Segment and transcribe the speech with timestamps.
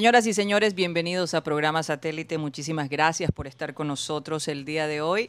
[0.00, 2.38] Señoras y señores, bienvenidos a Programa Satélite.
[2.38, 5.28] Muchísimas gracias por estar con nosotros el día de hoy.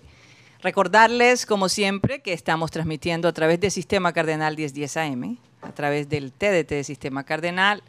[0.61, 6.07] Recordarles, como siempre, que estamos transmitiendo a través del Sistema Cardenal 1010 AM, a través
[6.07, 7.83] del TDT de Sistema Cardenal,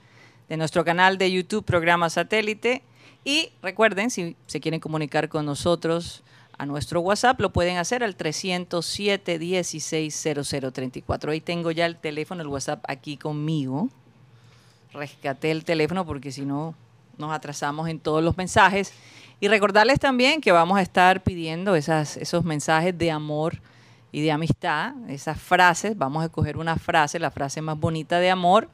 [0.49, 2.83] de nuestro canal de YouTube Programa Satélite.
[3.25, 6.25] Y recuerden, si se quieren comunicar con nosotros
[6.59, 10.27] a nuestro WhatsApp, lo pueden hacer al 307 16
[11.29, 13.89] Ahí tengo ya el teléfono, el WhatsApp aquí conmigo
[14.93, 16.75] rescaté el teléfono porque si no
[17.19, 18.93] nos atrasamos en todos los mensajes.
[19.41, 23.61] Y recordarles también que vamos a estar pidiendo esas, esos mensajes de amor
[24.13, 25.97] y de amistad, esas frases.
[25.97, 28.69] Vamos a escoger una frase, la frase más bonita de amor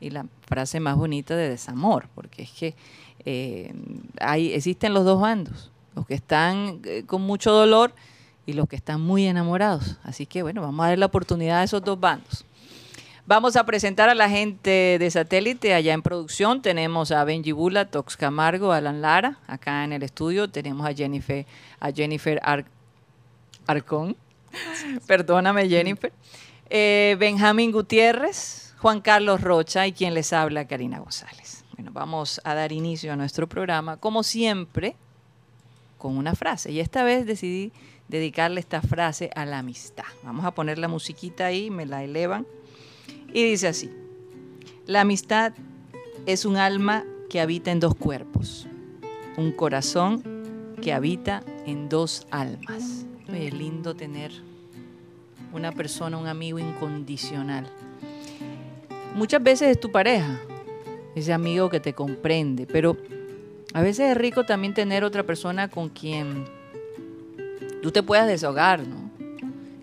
[0.00, 2.74] y la frase más bonita de desamor, porque es que
[3.24, 3.74] eh,
[4.52, 7.94] existen los dos bandos, los que están eh, con mucho dolor
[8.46, 9.98] y los que están muy enamorados.
[10.02, 12.44] Así que bueno, vamos a dar la oportunidad a esos dos bandos.
[13.26, 16.60] Vamos a presentar a la gente de satélite allá en producción.
[16.60, 19.38] Tenemos a Benji Bula, Tox Camargo, Alan Lara.
[19.46, 21.46] Acá en el estudio tenemos a Jennifer,
[21.80, 22.38] a Jennifer
[23.66, 24.14] Arcón.
[25.06, 26.12] Perdóname, Jennifer.
[26.68, 31.64] Eh, Benjamín Gutiérrez, Juan Carlos Rocha y quien les habla, Karina González.
[31.76, 34.96] Bueno, vamos a dar inicio a nuestro programa, como siempre,
[35.96, 36.72] con una frase.
[36.72, 37.72] Y esta vez decidí
[38.06, 40.04] dedicarle esta frase a la amistad.
[40.24, 42.46] Vamos a poner la musiquita ahí, me la elevan.
[43.34, 43.90] Y dice así,
[44.86, 45.52] la amistad
[46.24, 48.68] es un alma que habita en dos cuerpos,
[49.36, 50.22] un corazón
[50.80, 53.04] que habita en dos almas.
[53.26, 54.30] Es lindo tener
[55.52, 57.66] una persona, un amigo incondicional.
[59.16, 60.40] Muchas veces es tu pareja,
[61.16, 62.96] ese amigo que te comprende, pero
[63.72, 66.44] a veces es rico también tener otra persona con quien
[67.82, 69.03] tú te puedas desahogar, ¿no?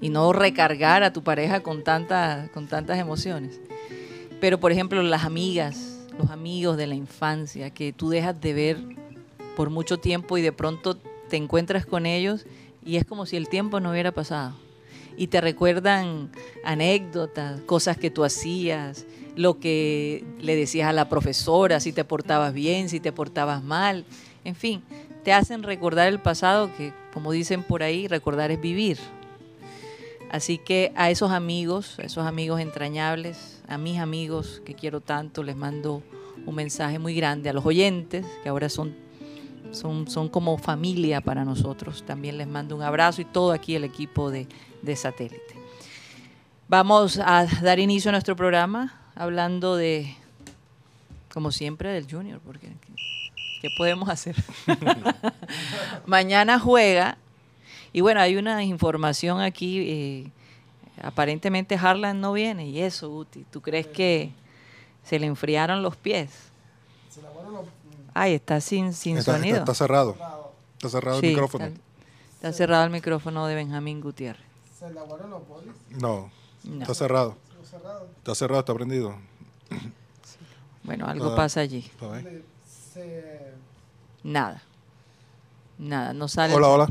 [0.02, 1.84] Y no recargar a tu pareja con,
[2.54, 3.62] con tantas emociones.
[4.42, 8.78] Pero, por ejemplo, las amigas, los amigos de la infancia que tú dejas de ver
[9.56, 10.98] por mucho tiempo y de pronto
[11.30, 12.46] te encuentras con ellos
[12.84, 14.56] y es como si el tiempo no hubiera pasado.
[15.16, 16.32] Y te recuerdan
[16.64, 22.54] anécdotas, cosas que tú hacías, lo que le decías a la profesora, si te portabas
[22.54, 24.06] bien, si te portabas mal,
[24.44, 24.82] en fin,
[25.24, 28.98] te hacen recordar el pasado que, como dicen por ahí, recordar es vivir.
[30.32, 35.44] Así que a esos amigos, a esos amigos entrañables, a mis amigos que quiero tanto,
[35.44, 36.04] les mando
[36.46, 37.50] un mensaje muy grande.
[37.50, 38.96] A los oyentes, que ahora son,
[39.72, 43.84] son, son como familia para nosotros, también les mando un abrazo y todo aquí el
[43.84, 44.48] equipo de,
[44.96, 45.60] satélite.
[46.70, 50.16] Vamos a dar inicio a nuestro programa hablando de,
[51.34, 52.70] como siempre, del Junior, porque
[53.62, 54.38] ¿qué podemos hacer?
[56.06, 57.18] Mañana juega
[57.94, 60.32] y bueno, hay una información aquí, eh,
[61.02, 64.32] aparentemente Harlan no viene, y eso, Uti, ¿tú crees que
[65.04, 66.52] se le enfriaron los pies?
[68.14, 69.60] Ay, está sin, sin sonido.
[69.60, 70.16] Está, cerrado.
[70.74, 71.72] Está cerrado el micrófono.
[72.36, 74.46] Está, cerrado el micrófono de Benjamín Gutiérrez.
[74.78, 75.72] ¿Se le los polis?
[75.90, 76.30] No,
[76.80, 77.38] está cerrado.
[78.18, 79.16] Está cerrado, está prendido.
[80.84, 81.90] Bueno, algo pasa allí.
[84.24, 84.62] Nada.
[85.78, 86.54] Nada, no sale.
[86.54, 86.90] Hola, hola.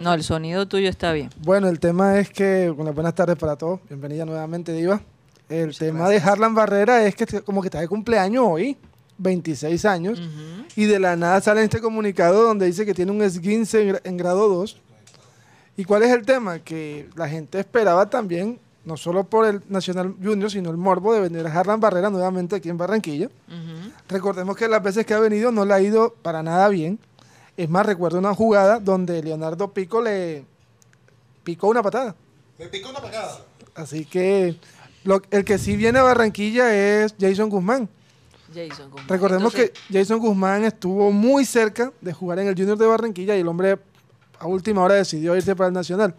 [0.00, 1.30] No, el sonido tuyo está bien.
[1.38, 3.80] Bueno, el tema es que, bueno, buenas tardes para todos.
[3.88, 5.00] Bienvenida nuevamente, Diva.
[5.48, 8.76] El tema de Harlan Barrera es que como que está de cumpleaños hoy,
[9.18, 10.20] 26 años,
[10.74, 14.48] y de la nada sale este comunicado donde dice que tiene un esguince en, grado
[14.48, 14.80] 2.
[15.76, 16.60] ¿Y cuál es el tema?
[16.60, 21.20] Que la gente esperaba también, no solo por el Nacional Junior, sino el morbo de
[21.20, 23.28] venir a Harlan Barrera nuevamente aquí en Barranquilla.
[24.08, 26.98] Recordemos que las veces que ha venido no le ha ido para nada bien.
[27.56, 30.44] Es más, recuerdo una jugada donde Leonardo Pico le
[31.44, 32.16] picó una patada.
[32.58, 33.40] Le picó una patada.
[33.74, 34.56] Así que
[35.30, 37.88] el que sí viene a Barranquilla es Jason Guzmán.
[38.52, 39.08] Jason Guzmán.
[39.08, 43.40] Recordemos que Jason Guzmán estuvo muy cerca de jugar en el Junior de Barranquilla y
[43.40, 43.78] el hombre
[44.38, 46.14] a última hora decidió irse para el Nacional.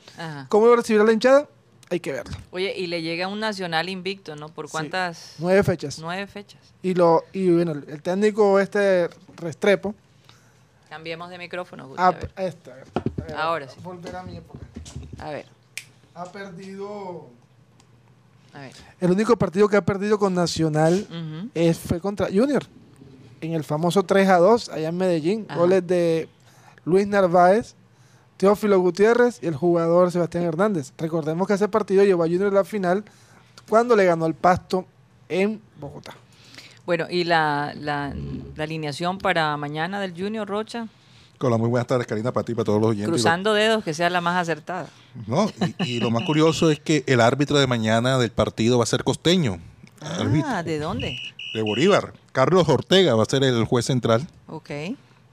[0.49, 1.49] ¿Cómo va a recibir la hinchada?
[1.89, 2.35] Hay que verlo.
[2.51, 4.49] Oye, y le llega un Nacional invicto, ¿no?
[4.49, 5.35] ¿Por cuántas?
[5.38, 5.99] Nueve fechas.
[5.99, 6.61] Nueve fechas.
[6.81, 9.93] Y, lo, y bueno, el técnico este Restrepo
[10.95, 11.94] Cambiemos de micrófono.
[11.97, 12.71] Ah, esta,
[13.36, 13.77] Ahora sí.
[13.83, 14.65] Volver a mi época.
[15.19, 15.45] A ver.
[16.13, 17.27] Ha perdido.
[18.53, 18.71] A ver.
[19.01, 21.06] El único partido que ha perdido con Nacional
[21.53, 22.63] es, fue contra Junior.
[23.42, 25.45] En el famoso 3 a 2, allá en Medellín.
[25.53, 26.30] Goles de
[26.86, 27.75] Luis Narváez,
[28.38, 30.94] Teófilo Gutiérrez y el jugador Sebastián Hernández.
[30.98, 33.03] Recordemos que ese partido llevó a Junior a la final
[33.68, 34.86] cuando le ganó el pasto
[35.27, 36.15] en Bogotá.
[36.85, 38.13] Bueno, ¿y la, la,
[38.57, 40.87] alineación para mañana del Junior Rocha?
[41.37, 43.09] Con muy buenas tardes, Karina, para ti, para todos los oyentes.
[43.09, 44.87] Cruzando dedos, que sea la más acertada.
[45.27, 48.87] No, y, lo más curioso es que el árbitro de mañana del partido va a
[48.87, 49.59] ser costeño.
[50.01, 51.17] Ah, ¿de dónde?
[51.55, 52.13] de Bolívar.
[52.31, 54.27] Carlos Ortega va a ser el juez central.
[54.47, 54.69] Ok.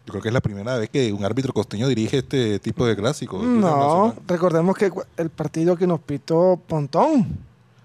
[0.06, 2.96] Yo creo que es la primera vez que un árbitro costeño dirige este tipo de
[2.96, 3.43] clásicos.
[3.43, 7.38] No, recordemos que el partido que nos pitó Pontón.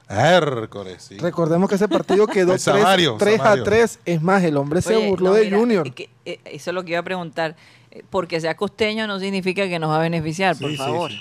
[0.09, 1.17] Hércules, sí.
[1.17, 2.53] Recordemos que ese partido quedó
[3.17, 3.99] 3, a 3.
[4.05, 5.91] Es más, el hombre se burló de Junior.
[6.25, 7.55] Eh, eso es lo que iba a preguntar.
[7.91, 11.11] Eh, porque sea costeño no significa que nos va a beneficiar, por favor.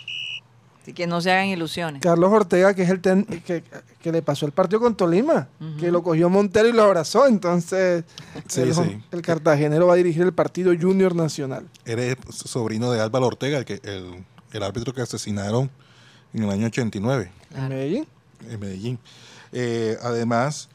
[0.87, 2.01] Así que no se hagan ilusiones.
[2.01, 3.65] Carlos Ortega, que es el que,
[4.01, 5.49] que, le pasó el partido con Tolima,
[5.81, 7.27] que lo cogió Montero y lo abrazó.
[7.27, 8.05] Entonces,
[8.55, 11.67] el, cartagenero va a dirigir el partido Junior Nacional.
[11.85, 15.73] Eres sobrino de Álvaro Ortega, el, que, el, árbitro que asesinaron
[16.33, 17.33] en el año 89.
[17.57, 18.07] ¿En Medellín?
[18.49, 18.99] En Medellín.
[19.53, 20.69] Eh, además,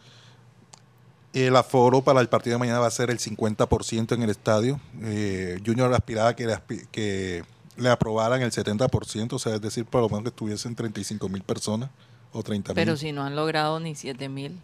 [1.34, 4.80] el aforo para el partido de mañana va a ser el 50% en el estadio.
[5.02, 6.58] Eh, Junior aspiraba que,
[6.92, 7.44] que
[7.78, 11.44] le aprobaran el 70%, o sea, es decir, por lo menos que estuviesen 35 mil
[11.44, 11.90] personas
[12.34, 12.76] o 30 mil.
[12.76, 14.60] Pero si no han logrado ni 7 mil.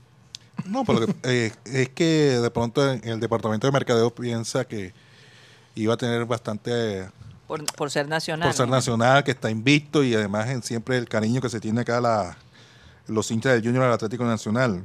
[0.66, 4.94] No, pero eh, es que de pronto el departamento de mercadeo piensa que
[5.76, 7.10] iba a tener bastante...
[7.48, 8.50] Por, ser nacional.
[8.50, 11.80] Por ser nacional, que está invicto y además en siempre el cariño que se tiene
[11.80, 12.38] acá la,
[13.08, 14.84] los hinchas del Junior al Atlético Nacional.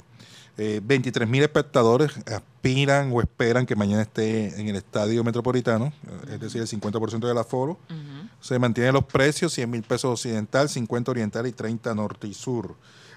[0.59, 5.93] Eh, 23 mil espectadores aspiran o esperan que mañana esté en el estadio metropolitano,
[6.31, 7.79] es decir, el 50% del aforo.
[8.41, 12.77] Se mantienen los precios, 100 mil pesos occidental, 50 oriental y 30 norte y sur.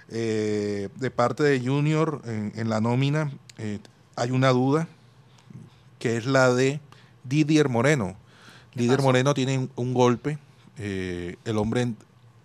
[0.09, 3.79] Eh, de parte de Junior, en, la nómina, eh,
[4.15, 4.87] hay una duda,
[5.99, 6.79] que es la de
[7.23, 8.15] Didier Moreno.
[8.75, 10.37] Didier Moreno tiene un, golpe,
[10.77, 11.93] eh, el hombre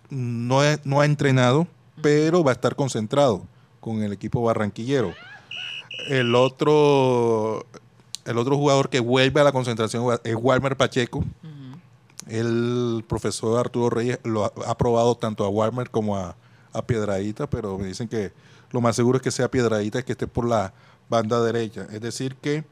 [0.09, 1.67] no, no ha entrenado,
[2.01, 3.45] pero va a estar concentrado
[3.79, 5.13] con el equipo barranquillero.
[6.07, 7.65] El otro,
[8.25, 11.23] el otro jugador que vuelve a la concentración es Walmer Pacheco.
[12.27, 16.35] El profesor Arturo Reyes lo ha, aprobado tanto a Walmer como a,
[16.71, 18.31] a, Piedradita, pero me dicen que
[18.69, 20.73] lo más seguro es que sea Piedradita, es que esté por la
[21.09, 21.87] banda derecha.
[21.91, 22.63] Es decir, que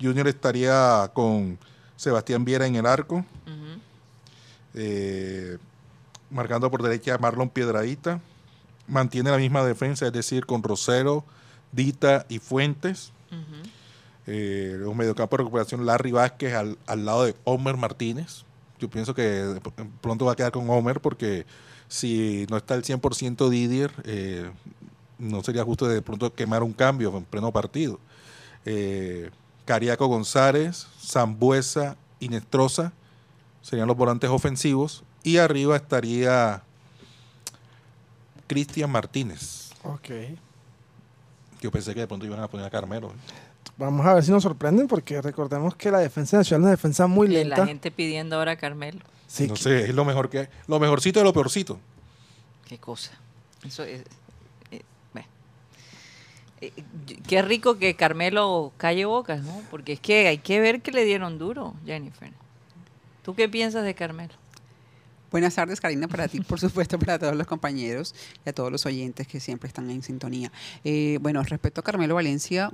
[0.00, 1.58] Junior estaría con
[1.96, 3.24] Sebastián Viera en el arco,
[4.74, 5.58] eh,
[6.30, 8.20] marcando por derecha a Marlon Piedradita
[8.88, 11.24] mantiene la misma defensa, es decir, con Rosero,
[11.72, 13.12] Dita y Fuentes.
[14.26, 18.44] Eh, un mediocampo de recuperación, Larry Vázquez al, lado de Homer Martínez.
[18.78, 19.60] Yo pienso que
[20.00, 21.46] pronto va a quedar con Homer porque
[21.88, 24.50] si no está el 100% Didier, eh,
[25.18, 28.00] no sería justo de pronto quemar un cambio en pleno partido.
[28.64, 29.30] Eh,
[29.64, 32.92] Cariaco González, Zambuesa y Nestroza
[33.62, 36.62] serían los volantes ofensivos y arriba estaría
[38.46, 39.70] Cristian Martínez.
[39.82, 40.10] Ok.
[41.60, 43.12] Yo pensé que de pronto iban a poner a Carmelo.
[43.76, 47.06] Vamos a ver si nos sorprenden, porque recordemos que la defensa nacional es una defensa
[47.06, 47.58] muy lenta.
[47.58, 49.00] La gente pidiendo ahora a Carmelo.
[49.26, 51.78] Sí, no sé, es lo mejor que Lo mejorcito de lo peorcito.
[52.66, 53.12] Qué cosa.
[53.64, 54.02] Eso es.
[54.70, 54.82] Eh,
[56.60, 56.72] eh,
[57.26, 59.62] qué rico que Carmelo calle bocas, ¿no?
[59.70, 62.30] Porque es que hay que ver que le dieron duro, Jennifer.
[63.22, 64.34] ¿Tú qué piensas de Carmelo?
[65.30, 68.14] Buenas tardes, Karina, para ti, por supuesto, para todos los compañeros
[68.44, 70.52] y a todos los oyentes que siempre están en sintonía.
[70.84, 72.70] Eh, bueno, respecto a Carmelo Valencia,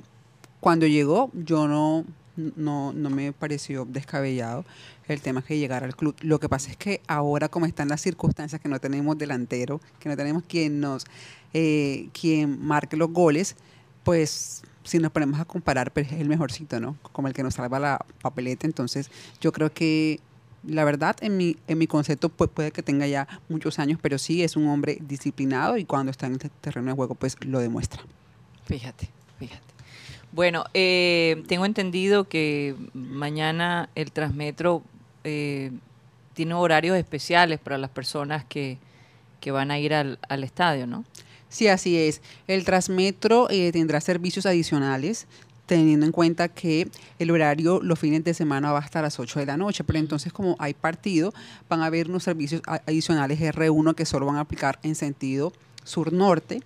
[0.61, 2.05] cuando llegó, yo no,
[2.37, 4.67] no, no me pareció descabellado
[5.09, 6.15] el tema que llegara al club.
[6.21, 10.11] Lo que pasa es que ahora, como están las circunstancias, que no tenemos delantero, que
[10.11, 11.07] no tenemos quien nos,
[11.55, 13.57] eh, quien marque los goles,
[14.05, 16.99] pues si nos ponemos a comparar, pues es el mejorcito, ¿no?
[17.13, 18.67] Como el que nos salva la papeleta.
[18.67, 20.21] Entonces, yo creo que
[20.67, 24.43] la verdad, en mi, en mi concepto puede que tenga ya muchos años, pero sí
[24.43, 28.03] es un hombre disciplinado y cuando está en el terreno de juego, pues lo demuestra.
[28.67, 29.73] Fíjate, fíjate.
[30.33, 34.83] Bueno, eh, tengo entendido que mañana el Transmetro
[35.25, 35.73] eh,
[36.33, 38.79] tiene horarios especiales para las personas que,
[39.47, 41.05] van a ir al, estadio, ¿no?
[41.49, 42.23] Sí, así es.
[42.47, 45.27] El Transmetro eh, tendrá servicios adicionales
[45.79, 46.89] teniendo en cuenta que
[47.19, 49.85] el horario los fines de semana va a estar a las 8 de la noche,
[49.85, 51.33] pero entonces como hay partido,
[51.69, 55.53] van a haber unos servicios adicionales R1 que solo van a aplicar en sentido
[55.85, 56.63] sur-norte.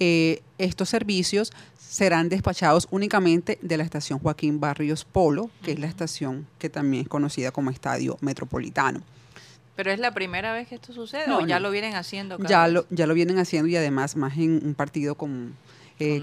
[0.00, 5.86] Eh, estos servicios serán despachados únicamente de la estación Joaquín Barrios Polo, que es la
[5.86, 9.02] estación que también es conocida como Estadio Metropolitano.
[9.76, 12.38] ¿Pero es la primera vez que esto sucede o ya lo vienen haciendo?
[12.38, 15.50] ya, lo, ya lo vienen haciendo y además más en un partido como
[15.98, 16.20] eh,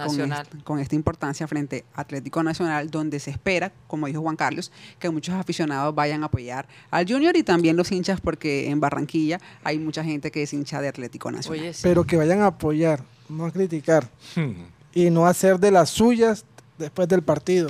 [0.63, 5.09] con, esta importancia frente a Atlético Nacional, donde se espera, como dijo Juan Carlos, que
[5.09, 9.79] muchos aficionados vayan a apoyar al Junior y también los hinchas, porque en Barranquilla hay
[9.79, 11.73] mucha gente que es hincha de Atlético Nacional.
[11.81, 14.09] Pero que vayan a apoyar, no a criticar.
[14.35, 14.51] Hmm.
[14.93, 16.45] Y no hacer de las suyas
[16.77, 17.69] después del partido.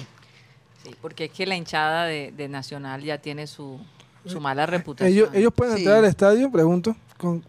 [0.84, 3.80] Sí, porque es que la hinchada de, Nacional ya tiene su,
[4.26, 5.34] su mala reputación.
[5.34, 7.42] Ellos, pueden entrar al estadio, pregunto, con,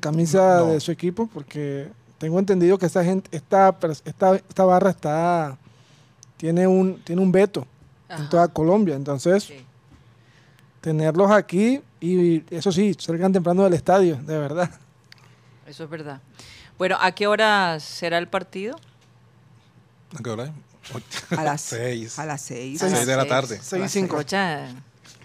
[0.00, 1.88] camisa de su equipo, porque
[2.22, 3.74] tengo entendido que esta gente, esta,
[4.04, 5.58] esta, esta barra está
[6.36, 7.66] tiene un, tiene un veto
[8.08, 8.22] Ajá.
[8.22, 8.94] en toda Colombia.
[8.94, 9.66] Entonces, Sí.
[10.80, 14.70] tenerlos aquí y eso sí, salgan temprano del estadio, de verdad.
[15.66, 16.20] Eso es verdad.
[16.78, 18.76] Bueno, ¿a qué hora será el partido?
[20.16, 20.52] ¿A qué hora?
[21.36, 22.16] A las Seis.
[22.20, 22.78] A las seis.
[22.78, 22.92] Seis.
[22.94, 23.58] Seis de la tarde.
[23.60, 24.14] Seis y cinco.
[24.14, 24.68] Rocha,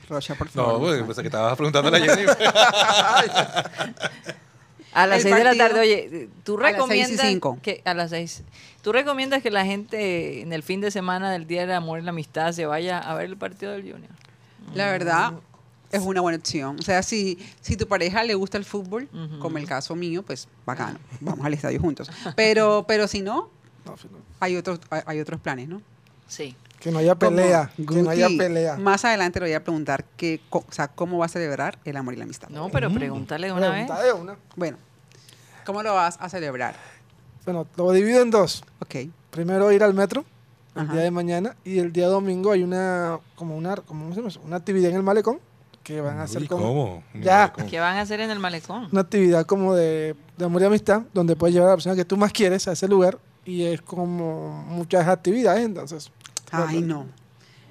[0.10, 0.80] Rocha, por No, favor.
[0.80, 2.26] pues, pensé que estabas preguntando a la Jenny.
[4.94, 7.82] A las El 6 de la tarde, oye, tú a las seis y recomiendas que
[7.86, 8.44] a las 6.
[8.82, 12.04] ¿Tú recomiendas que la gente en el fin de semana del Día del Amor y
[12.04, 14.10] la Amistad se vaya a ver el partido del Junior?
[14.74, 15.34] La verdad,
[15.92, 16.78] es una buena opción.
[16.80, 19.08] O sea, si, si tu pareja le gusta el fútbol,
[19.40, 21.00] como el caso mío, pues bacano.
[21.20, 22.10] Vamos al estadio juntos.
[22.36, 23.50] Pero, pero si no,
[24.40, 25.82] hay otros, hay otros planes, ¿no?
[26.28, 26.56] Sí.
[26.80, 28.78] Que no haya Como pelea, que no haya pelea.
[28.78, 31.98] Más adelante le voy a preguntar que, co- o sea, cómo va a celebrar el
[31.98, 32.50] amor y la amistad.
[32.50, 33.86] No, pero pregúntale de una vez.
[33.88, 34.38] Pregunta de una.
[34.56, 34.78] Bueno,
[35.66, 36.76] ¿cómo lo vas a celebrar?
[37.46, 38.64] Bueno, lo divido en dos.
[38.80, 38.96] Ok.
[39.32, 40.26] Primero ir al metro
[40.76, 40.94] el Ajá.
[40.94, 44.08] día de mañana y el día domingo hay una como una como
[44.44, 45.40] una actividad en el malecón
[45.84, 47.04] que van a hacer Uy, como ¿Cómo?
[47.16, 47.52] Ya.
[47.70, 48.88] ¿Qué van a hacer en el malecón?
[48.92, 52.06] una actividad como de, de amor y amistad donde puedes llevar a la persona que
[52.06, 56.12] tú más quieres a ese lugar y es como muchas actividades entonces
[56.52, 57.06] Ay, no.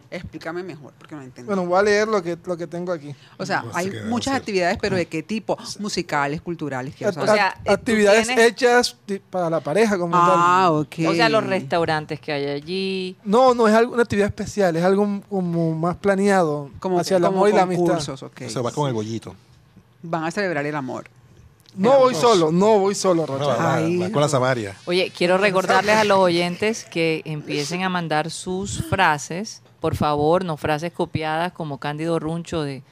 [0.09, 1.53] Explícame mejor, porque no entiendo.
[1.53, 4.37] bueno voy a leer lo que lo que tengo aquí o sea, hay qué muchas
[4.37, 5.59] actividades, pero ¿de qué tipo?
[5.81, 7.29] Musicales, culturales, saber.
[7.31, 8.97] O sea, act- eh, tú actividades tienes- hechas
[9.31, 10.77] para la pareja como ah, tal.
[10.77, 11.11] ok.
[11.11, 13.17] O sea, los restaurantes que hay allí.
[13.25, 17.25] no no es algo, una actividad especial es algo como más planeado como, hacia el
[17.25, 18.43] como amor y la amistad concursos, ok.
[18.47, 19.35] Se va con el bollito.
[20.03, 21.07] Van a celebrar el amor.
[21.77, 22.23] No voy Dos.
[22.23, 23.81] solo no voy solo Rocha
[24.13, 24.77] con la Samaria.
[24.87, 30.57] Oye, quiero recordarles a los oyentes que empiecen a mandar sus frases, por favor, no
[30.57, 32.83] frases copiadas como Cándido Runcho de,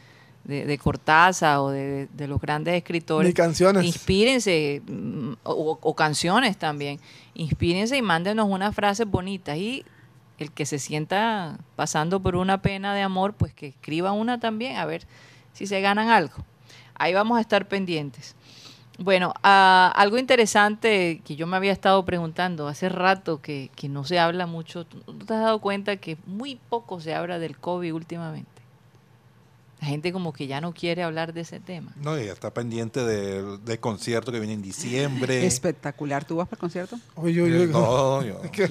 [0.45, 3.29] de, de Cortázar o de, de los grandes escritores.
[3.29, 3.85] Ni canciones.
[3.85, 7.01] Inspírense, mm, o, o canciones también.
[7.35, 9.57] Inspírense y mándenos unas frases bonitas.
[9.57, 9.85] Y
[10.39, 14.77] el que se sienta pasando por una pena de amor, pues que escriba una también,
[14.77, 15.07] a ver
[15.53, 16.45] si se ganan algo.
[16.97, 18.37] Ahí vamos a estar pendientes.
[18.99, 24.05] Bueno, ah, algo interesante que yo me había estado preguntando hace rato que, que no
[24.05, 24.85] se habla mucho.
[24.87, 28.51] ¿Tú te has dado cuenta que muy poco se habla del COVID últimamente?
[29.81, 31.93] La gente como que ya no quiere hablar de ese tema.
[31.97, 35.45] No, y está pendiente del, del concierto que viene en diciembre.
[35.45, 36.25] Espectacular.
[36.25, 36.97] ¿Tú vas para el concierto?
[37.17, 37.67] Oye, oye, oye.
[37.67, 38.69] No, yo- ¿Qué-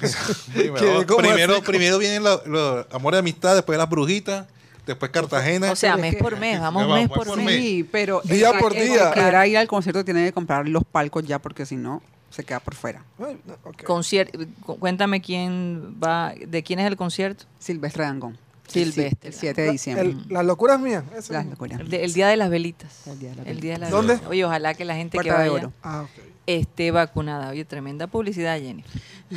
[1.18, 4.46] primero, qué- primero, vienen los los amor y amistad, después las brujitas,
[4.86, 5.72] después Cartagena.
[5.72, 7.56] O sea, mes por mes, vamos Vamos mes por por mes.
[7.60, 9.12] Sí, pero Día el- por el día.
[9.12, 12.44] que quiera ir al concierto tiene que comprar los palcos ya porque si no se
[12.44, 13.04] queda por fuera.
[13.18, 13.82] Ay, no, ok.
[13.84, 14.30] Concier-
[14.64, 17.44] cu- cuéntame quién va, de quién es el concierto.
[17.58, 18.36] Silvestre Dangón.
[18.66, 19.28] Silvestre.
[19.28, 20.06] El 7 de diciembre.
[20.06, 21.04] El- las locuras mías.
[21.28, 21.78] Las locuras.
[21.80, 23.06] El, de- el día de las velitas.
[23.06, 24.14] El día de la El día de las ¿Dónde?
[24.14, 24.30] velitas.
[24.30, 25.72] Oye, ojalá que la gente Puerta que de Oro.
[25.82, 26.24] Ah, ok.
[26.46, 27.50] Esté vacunada.
[27.50, 28.84] Oye, tremenda publicidad, Jenny.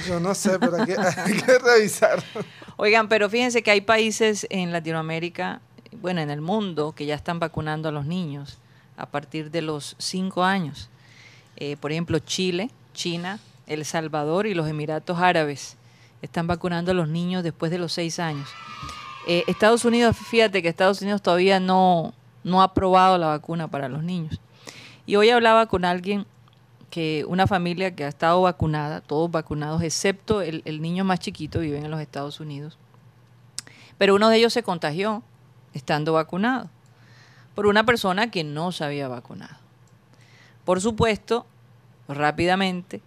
[0.08, 2.24] Yo no sé, pero hay que, hay que revisar.
[2.76, 5.62] Oigan, pero fíjense que hay países en Latinoamérica,
[6.02, 8.60] bueno, en el mundo, que ya están vacunando a los niños
[8.98, 10.90] a partir de los 5 años.
[11.56, 15.78] Eh, por ejemplo, Chile, China, El Salvador y los Emiratos Árabes
[16.22, 18.50] están vacunando a los niños después de los 6 años.
[19.28, 23.90] Eh, Estados Unidos, fíjate que Estados Unidos todavía no, no ha aprobado la vacuna para
[23.90, 24.40] los niños.
[25.06, 26.26] Y hoy hablaba con alguien
[26.89, 31.60] que una familia que ha estado vacunada, todos vacunados, excepto el, el niño más chiquito,
[31.60, 32.77] viven en los Estados Unidos.
[33.98, 35.24] Pero uno de ellos se contagió
[35.74, 36.70] estando vacunado
[37.56, 39.58] por una persona que no se había vacunado.
[40.63, 41.46] Por supuesto,
[42.08, 43.01] rápidamente,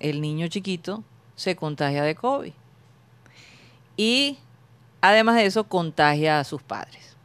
[0.00, 1.02] el niño chiquito
[1.36, 2.52] se contagia de COVID.
[3.96, 4.38] Y
[5.00, 7.16] además de eso, contagia a sus padres.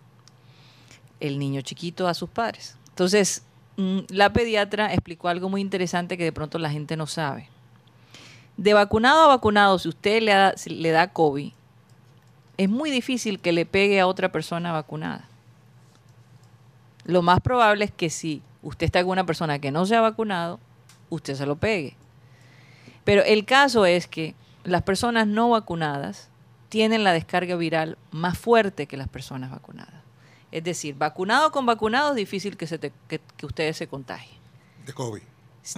[1.20, 2.78] El niño chiquito a sus padres.
[2.90, 3.44] Entonces,
[4.10, 7.48] la pediatra explicó algo muy interesante que de pronto la gente no sabe.
[8.58, 11.54] De vacunado a vacunado, si usted le da, le da COVID,
[12.58, 15.24] es muy difícil que le pegue a otra persona vacunada.
[17.06, 20.02] Lo más probable es que si usted está con una persona que no se ha
[20.02, 20.60] vacunado,
[21.10, 21.96] usted se lo pegue.
[23.06, 26.28] Pero el caso es que las personas no vacunadas
[26.68, 29.99] tienen la descarga viral más fuerte que las personas vacunadas.
[30.52, 34.38] Es decir, vacunado con vacunado es difícil que, se te- que, que ustedes se contagien
[34.86, 35.22] De COVID.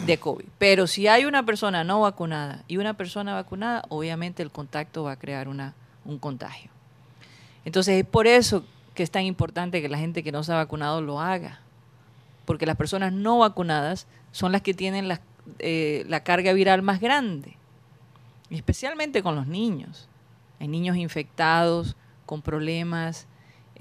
[0.06, 0.46] de COVID.
[0.58, 5.14] Pero si hay una persona no vacunada y una persona vacunada, obviamente el contacto va
[5.14, 5.74] a crear una,
[6.06, 6.72] un contagio.
[7.66, 8.64] Entonces es por eso
[8.94, 11.60] que es tan importante que la gente que no se ha vacunado lo haga.
[12.46, 15.22] Porque las personas no vacunadas son las que tienen la,
[15.60, 17.56] eh, la carga viral más grande.
[18.50, 20.08] Especialmente con los niños.
[20.60, 23.28] Hay niños infectados, con problemas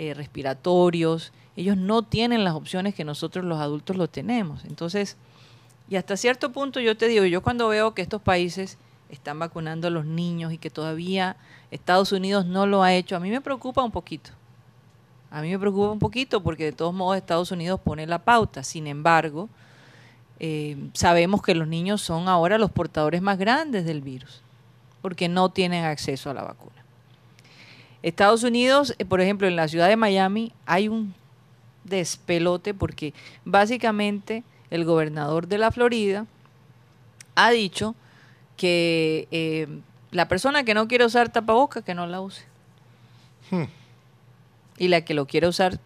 [0.00, 1.30] eh, respiratorios.
[1.56, 4.64] Ellos no tienen las opciones que nosotros los adultos lo tenemos.
[4.64, 5.18] Entonces,
[5.90, 8.78] y hasta cierto punto yo te digo, yo cuando veo que estos países
[9.10, 11.36] están vacunando a los niños y que todavía
[11.70, 14.30] Estados Unidos no lo ha hecho, a mí me preocupa un poquito.
[15.30, 18.62] A mí me preocupa un poquito porque de todos modos Estados Unidos pone la pauta.
[18.62, 19.50] Sin embargo,
[20.38, 24.40] eh, sabemos que los niños son ahora los portadores más grandes del virus
[25.02, 26.79] porque no tienen acceso a la vacuna.
[28.02, 31.14] Estados Unidos, eh, por ejemplo, en la ciudad de Miami hay un
[31.84, 33.14] despelote porque
[33.44, 36.26] básicamente el gobernador de la Florida
[37.34, 37.94] ha dicho
[38.56, 39.66] que eh,
[40.10, 42.44] la persona que no quiere usar tapaboca, que no la use.
[43.50, 43.64] Hmm.
[44.78, 45.78] Y la que lo quiere usar,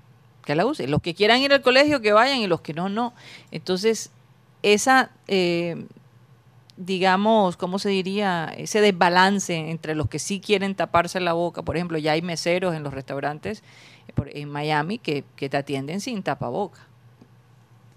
[0.45, 0.87] que la use.
[0.89, 3.13] Los que quieran ir al colegio, que vayan y los que no, no.
[3.51, 4.11] Entonces,
[4.63, 5.87] esa, eh,
[6.77, 8.53] digamos, ¿cómo se diría?
[8.57, 11.63] Ese desbalance entre los que sí quieren taparse la boca.
[11.63, 13.63] Por ejemplo, ya hay meseros en los restaurantes
[14.09, 16.81] eh, en Miami que, que te atienden sin tapaboca.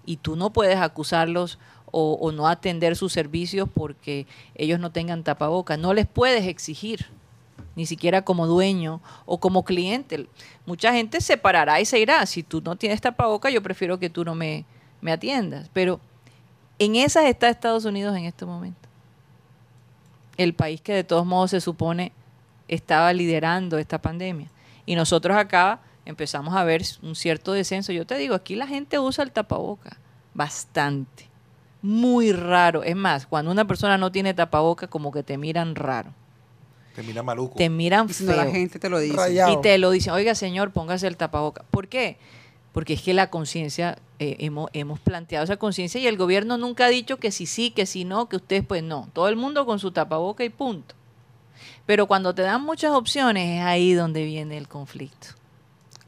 [0.06, 1.58] Y tú no puedes acusarlos
[1.90, 5.76] o, o no atender sus servicios porque ellos no tengan tapaboca.
[5.76, 7.06] No les puedes exigir,
[7.74, 10.28] ni siquiera como dueño o como cliente.
[10.66, 12.24] Mucha gente se parará y se irá.
[12.26, 14.64] Si tú no tienes tapaboca, yo prefiero que tú no me,
[15.00, 15.68] me atiendas.
[15.72, 16.00] Pero
[16.78, 18.88] en esas está Estados Unidos en este momento.
[20.36, 22.12] El país que de todos modos se supone
[22.68, 24.48] estaba liderando esta pandemia.
[24.86, 27.92] Y nosotros acá empezamos a ver un cierto descenso.
[27.92, 29.98] Yo te digo, aquí la gente usa el tapaboca
[30.34, 31.28] bastante.
[31.82, 32.82] Muy raro.
[32.82, 36.12] Es más, cuando una persona no tiene tapaboca, como que te miran raro.
[36.94, 37.54] Te mira maluco.
[37.56, 38.52] Te miran Y si no, la feo.
[38.52, 39.16] gente te lo dice.
[39.16, 39.52] Rayado.
[39.52, 41.64] Y te lo dicen, oiga señor, póngase el tapaboca.
[41.70, 42.18] ¿Por qué?
[42.78, 46.84] Porque es que la conciencia, eh, hemos, hemos planteado esa conciencia y el gobierno nunca
[46.84, 49.08] ha dicho que si sí, que si no, que ustedes pues no.
[49.12, 50.94] Todo el mundo con su tapaboca y punto.
[51.86, 55.26] Pero cuando te dan muchas opciones es ahí donde viene el conflicto.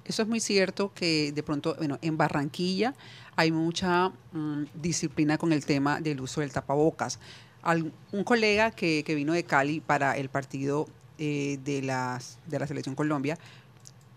[0.04, 2.94] Eso es muy cierto que de pronto, bueno, en Barranquilla
[3.34, 7.18] hay mucha mm, disciplina con el tema del uso del tapabocas.
[7.62, 10.86] Al- un colega que, que vino de Cali para el partido
[11.18, 13.36] eh, de, las, de la Selección Colombia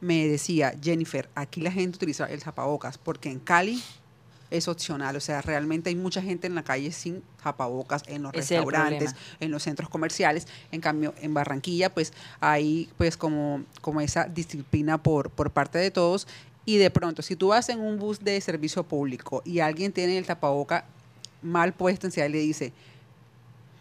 [0.04, 3.82] me decía, Jennifer, aquí la gente utiliza el tapabocas porque en Cali
[4.52, 8.34] es opcional, o sea, realmente hay mucha gente en la calle sin tapabocas, en los
[8.36, 10.48] Ese restaurantes, en los centros comerciales.
[10.72, 15.90] En cambio, en Barranquilla, pues hay pues como, como esa disciplina por, por parte de
[15.90, 16.28] todos.
[16.66, 20.18] Y de pronto, si tú vas en un bus de servicio público y alguien tiene
[20.20, 20.86] el tapaboca
[21.42, 22.74] mal puesto, en le dice,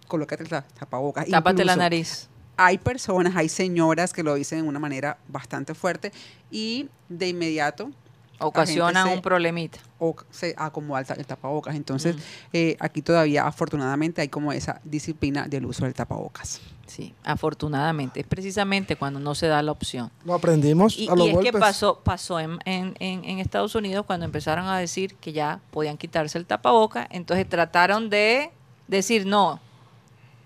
[0.09, 1.29] colócate el ta- tapabocas.
[1.29, 2.29] Tápate la Incluso nariz.
[2.57, 6.13] Hay personas, hay señoras que lo dicen de una manera bastante fuerte
[6.51, 7.91] y de inmediato
[8.39, 9.79] Ocasionan se- un problemita.
[10.01, 11.77] o se acomoda el, el tapabocas.
[11.77, 12.21] Entonces, Mm.
[12.53, 16.61] eh, aquí todavía afortunadamente hay como esa disciplina del uso del tapabocas.
[16.87, 18.21] Sí, afortunadamente.
[18.21, 20.11] Es precisamente cuando no se da la opción.
[20.25, 21.53] Lo aprendimos Y, a los y es golpes.
[21.53, 25.61] que pasó, pasó en, en- en- en Estados Unidos cuando empezaron a decir que ya
[25.71, 28.51] podían quitarse el tapaboca, entonces trataron de
[28.89, 29.61] decir no,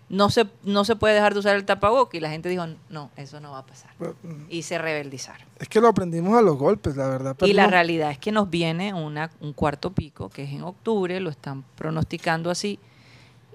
[0.09, 3.11] no se, no se puede dejar de usar el tapaboca y la gente dijo no,
[3.17, 3.91] eso no va a pasar.
[3.99, 5.47] Pero, mm, Y se rebeldizaron.
[5.59, 7.35] Es que lo aprendimos a los golpes, la verdad.
[7.39, 10.51] pero y la no- realidad es que nos viene una, un cuarto pico, que es
[10.53, 12.79] en octubre, lo están pronosticando así,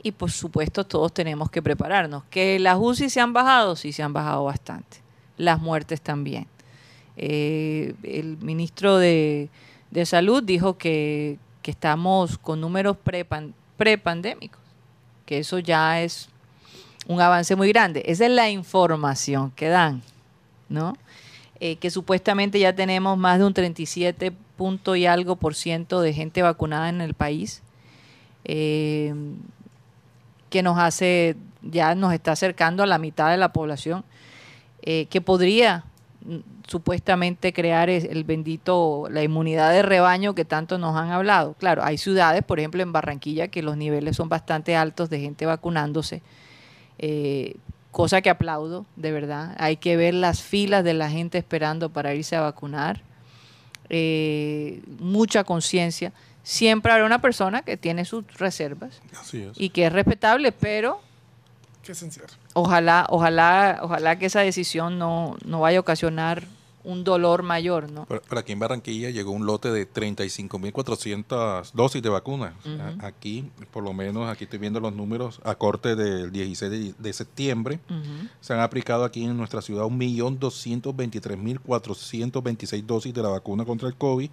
[0.04, 2.24] y por supuesto todos tenemos que prepararnos.
[2.30, 4.98] Que las UCI se han bajado, sí se han bajado bastante.
[5.38, 6.48] Las muertes también.
[7.18, 9.50] Eh, el ministro de,
[9.92, 14.60] de Salud dijo que, que estamos con números prepan- prepandémicos,
[15.26, 16.30] que eso ya es
[17.08, 18.04] un avance muy grande.
[18.06, 20.02] Esa es la información que dan,
[20.70, 20.94] ¿no?
[21.60, 26.14] Eh, que supuestamente ya tenemos más de un 37 punto y algo por ciento de
[26.14, 27.64] gente vacunada en el país,
[28.46, 29.12] eh,
[30.52, 34.04] que nos hace, ya nos está acercando a la mitad de la población,
[34.84, 35.86] eh, que podría
[36.26, 36.38] mm,
[36.68, 41.56] supuestamente crear el bendito, la inmunidad de rebaño que tanto nos han hablado.
[41.56, 45.48] Claro, hay ciudades, por ejemplo en Barranquilla, que los niveles son bastante altos de gente
[45.48, 46.22] vacunándose,
[47.02, 47.56] eh,
[47.92, 49.54] cosa que aplaudo, de verdad.
[49.58, 53.02] Hay que ver las filas de la gente esperando para irse a vacunar.
[53.90, 56.14] Eh, mucha conciencia.
[56.44, 59.52] Siempre habrá una persona que tiene sus reservas Así es.
[59.60, 61.02] y que es respetable, pero
[61.84, 62.30] Que se encierre.
[62.54, 66.44] ojalá, ojalá, ojalá que esa decisión no, no vaya a ocasionar
[66.84, 68.06] un dolor mayor, ¿no?
[68.08, 72.54] Pero, pero aquí en Barranquilla llegó un lote de 35.400 dosis de vacunas.
[73.00, 77.14] Aquí, por lo menos, aquí estoy viendo los números a corte del 16 de, de
[77.14, 77.80] septiembre.
[78.40, 84.30] Se han aplicado aquí en nuestra ciudad 1.223.426 dosis de la vacuna contra el COVID,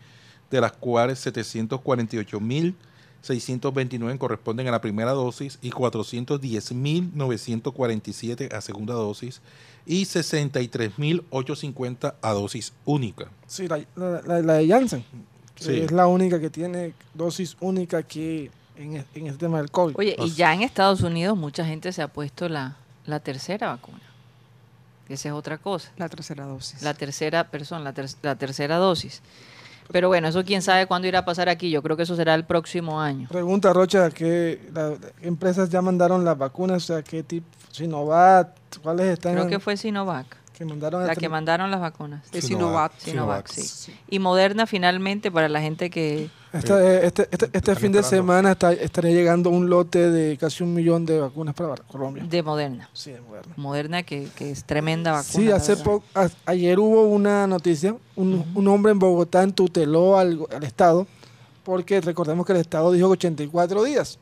[0.50, 9.40] de las cuales 748.629 corresponden a la primera dosis y 410.947 a segunda dosis
[9.88, 13.26] y 63.850 a dosis única.
[13.46, 15.04] Sí, la, la- la- la de Janssen.
[15.54, 15.80] que Sí.
[15.80, 19.96] Es la única que tiene dosis única aquí en, en este tema del COVID.
[19.98, 24.00] Oye, y ya en Estados Unidos mucha gente se ha puesto la, la tercera vacuna.
[25.08, 25.90] Esa es otra cosa.
[25.96, 26.82] La tercera dosis.
[26.82, 29.22] La tercera persona, la, ter- la tercera dosis.
[29.90, 31.70] Pero bueno, eso quién sabe cuándo irá a pasar aquí.
[31.70, 33.26] Yo creo que eso será el próximo año.
[33.30, 36.84] Pregunta Rocha, ¿qué la- empresas ya mandaron las vacunas?
[36.84, 37.46] O sea, ¿qué tipo?
[37.78, 38.48] Sinovac,
[38.82, 39.34] ¿cuáles están?
[39.34, 40.26] Creo que fue Sinovac.
[40.56, 42.24] que mandaron La hasta- que mandaron las vacunas.
[42.32, 42.92] Es Sinovac.
[42.98, 43.46] Sinovac.
[43.46, 43.94] Sinovac, sí.
[44.08, 46.30] Y Moderna finalmente para la gente que...
[46.52, 50.74] Este, este, este, este fin de semana está- estaría llegando un lote de casi un
[50.74, 52.24] millón de vacunas para Colombia.
[52.28, 52.88] De Moderna.
[52.92, 53.52] Sí, de Moderna.
[53.56, 55.32] Moderna que, que es tremenda vacuna.
[55.32, 60.40] Sí, hace poco, a- ayer hubo una noticia, un, un hombre en Bogotá tuteló al,
[60.52, 61.06] al Estado,
[61.62, 64.18] porque recordemos que el Estado dijo que 84 días.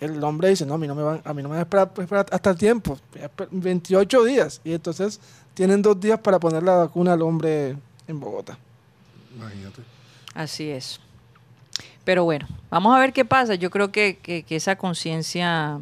[0.00, 1.62] El hombre dice, no, a mí no me van, a mí no me van a
[1.62, 4.60] esperar, esperar hasta el tiempo, voy a esper- 28 días.
[4.64, 5.20] Y entonces
[5.54, 8.58] tienen dos días para poner la vacuna al hombre en Bogotá.
[9.34, 9.82] Imagínate.
[10.34, 11.00] Así es.
[12.04, 13.54] Pero bueno, vamos a ver qué pasa.
[13.54, 15.80] Yo creo que, que- que esa conciencia,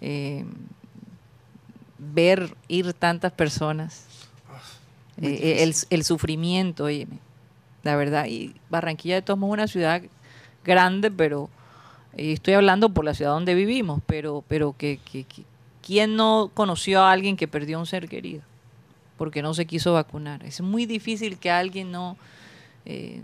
[0.00, 0.44] eh,
[1.98, 4.06] ver ir tantas personas,
[5.20, 7.18] eh, el, el sufrimiento, óyeme,
[7.82, 8.26] la verdad.
[8.26, 10.02] Y Barranquilla de todos modos es una ciudad
[10.64, 11.48] grande, pero
[12.16, 15.44] y estoy hablando por la ciudad donde vivimos, pero, pero que, que, que-
[15.84, 18.42] ¿quién no conoció a alguien que perdió un ser querido?
[19.18, 20.44] Porque no se quiso vacunar.
[20.44, 22.16] Es muy difícil que alguien no...
[22.84, 23.22] eh,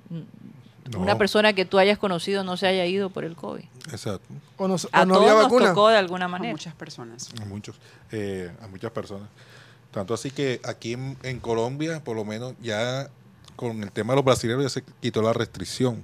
[0.90, 1.00] No.
[1.00, 3.64] Una persona que tú hayas conocido no se haya ido por el COVID.
[3.90, 4.26] Exacto.
[4.56, 6.50] O no, o A no todos había nos tocó de alguna A manera.
[6.52, 7.28] muchas personas.
[7.42, 7.76] A muchos,
[8.10, 9.28] eh, a muchas personas.
[9.90, 13.08] Tanto así que aquí en, en Colombia, por lo menos, ya
[13.56, 16.02] con el tema de los brasileños ya se quitó la restricción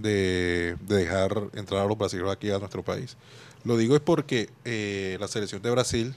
[0.00, 3.16] de, de dejar entrar a los brasileños aquí a nuestro país.
[3.64, 6.14] Lo digo es porque eh, la selección de Brasil,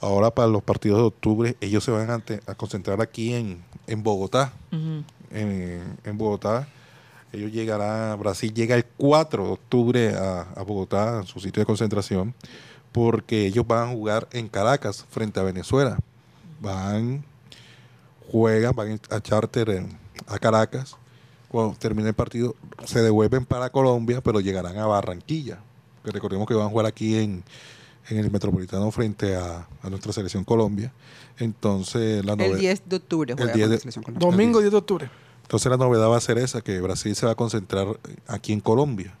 [0.00, 4.52] ahora para los partidos de octubre, ellos se van a, concentrar aquí en, en Bogotá.
[5.30, 6.68] En, en Bogotá.
[7.32, 11.66] Ellos llegarán, Brasil llega el 4 de octubre a, a Bogotá, a su sitio de
[11.66, 12.32] concentración,
[12.92, 15.98] porque ellos van a jugar en Caracas frente a Venezuela.
[16.60, 17.22] Van,
[18.30, 20.96] juegan, van a charter en- a Caracas.
[21.48, 25.58] Cuando termine el partido, se devuelven para Colombia, pero llegarán a Barranquilla.
[26.04, 27.42] Que recordemos que van a jugar aquí en,
[28.10, 30.92] en el Metropolitano frente a, a nuestra selección Colombia.
[31.38, 32.58] Entonces, la El novedad.
[32.58, 34.30] 10 de octubre juega 10 con la de- selección colombiana.
[34.32, 35.10] Domingo 10 de octubre.
[35.42, 37.86] Entonces la novedad va a ser esa, que Brasil se va a concentrar
[38.26, 39.14] aquí en Colombia,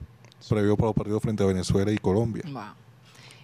[0.46, 2.42] previo para los partidos frente a Venezuela y Colombia.
[2.52, 2.62] Wow.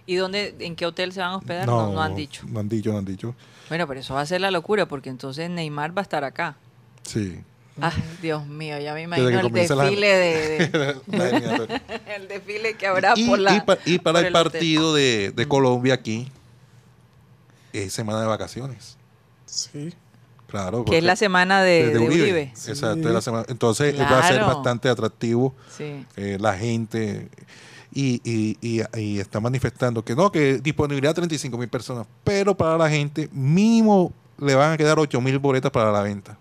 [0.05, 1.65] ¿Y dónde, en qué hotel se van a hospedar?
[1.65, 2.43] No, no han dicho.
[2.47, 3.33] No han dicho, no han dicho.
[3.69, 6.57] Bueno, pero eso va a ser la locura, porque entonces Neymar va a estar acá.
[7.01, 7.39] Sí.
[7.81, 10.95] Ah, Dios mío, ya me imagino que el la- desfile de,
[12.15, 15.47] el desfile que habrá y, por la y pa- y para el, partido de, de
[15.47, 16.31] Colombia aquí,
[17.73, 18.97] es semana de vacaciones.
[19.45, 19.93] Sí.
[20.47, 20.85] Claro.
[20.85, 22.51] que es la semana de, de Uribe.
[22.55, 22.71] Sí.
[22.79, 23.45] la semana.
[23.49, 25.53] Entonces va a ser bastante atractivo.
[25.75, 26.05] Sí.
[26.15, 27.27] eh, la gente
[27.91, 32.77] y, y, y, y está manifestando que no, que disponibilidad 35 mil personas, pero para
[32.77, 36.37] la gente mínimo le van a quedar 8 mil boletas para la venta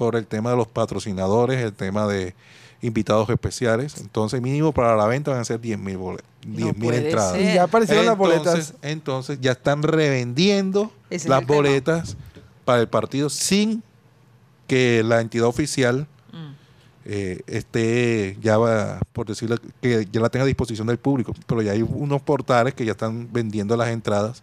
[0.00, 2.34] por el tema de los patrocinadores, el tema de
[2.80, 6.86] invitados especiales, entonces mínimo para la venta van a ser 10 mil boletas, 10 mil
[6.88, 7.32] puede entradas.
[7.32, 7.42] ser.
[7.42, 8.74] Y ya aparecieron las Entonces, boletas.
[8.80, 11.54] entonces ya están revendiendo Ese las tema.
[11.54, 12.16] boletas
[12.64, 13.82] para el partido sin
[14.66, 16.52] que la entidad oficial Mm.
[17.04, 21.60] eh, esté ya va, por decirlo que ya la tenga a disposición del público pero
[21.60, 24.42] ya hay unos portales que ya están vendiendo las entradas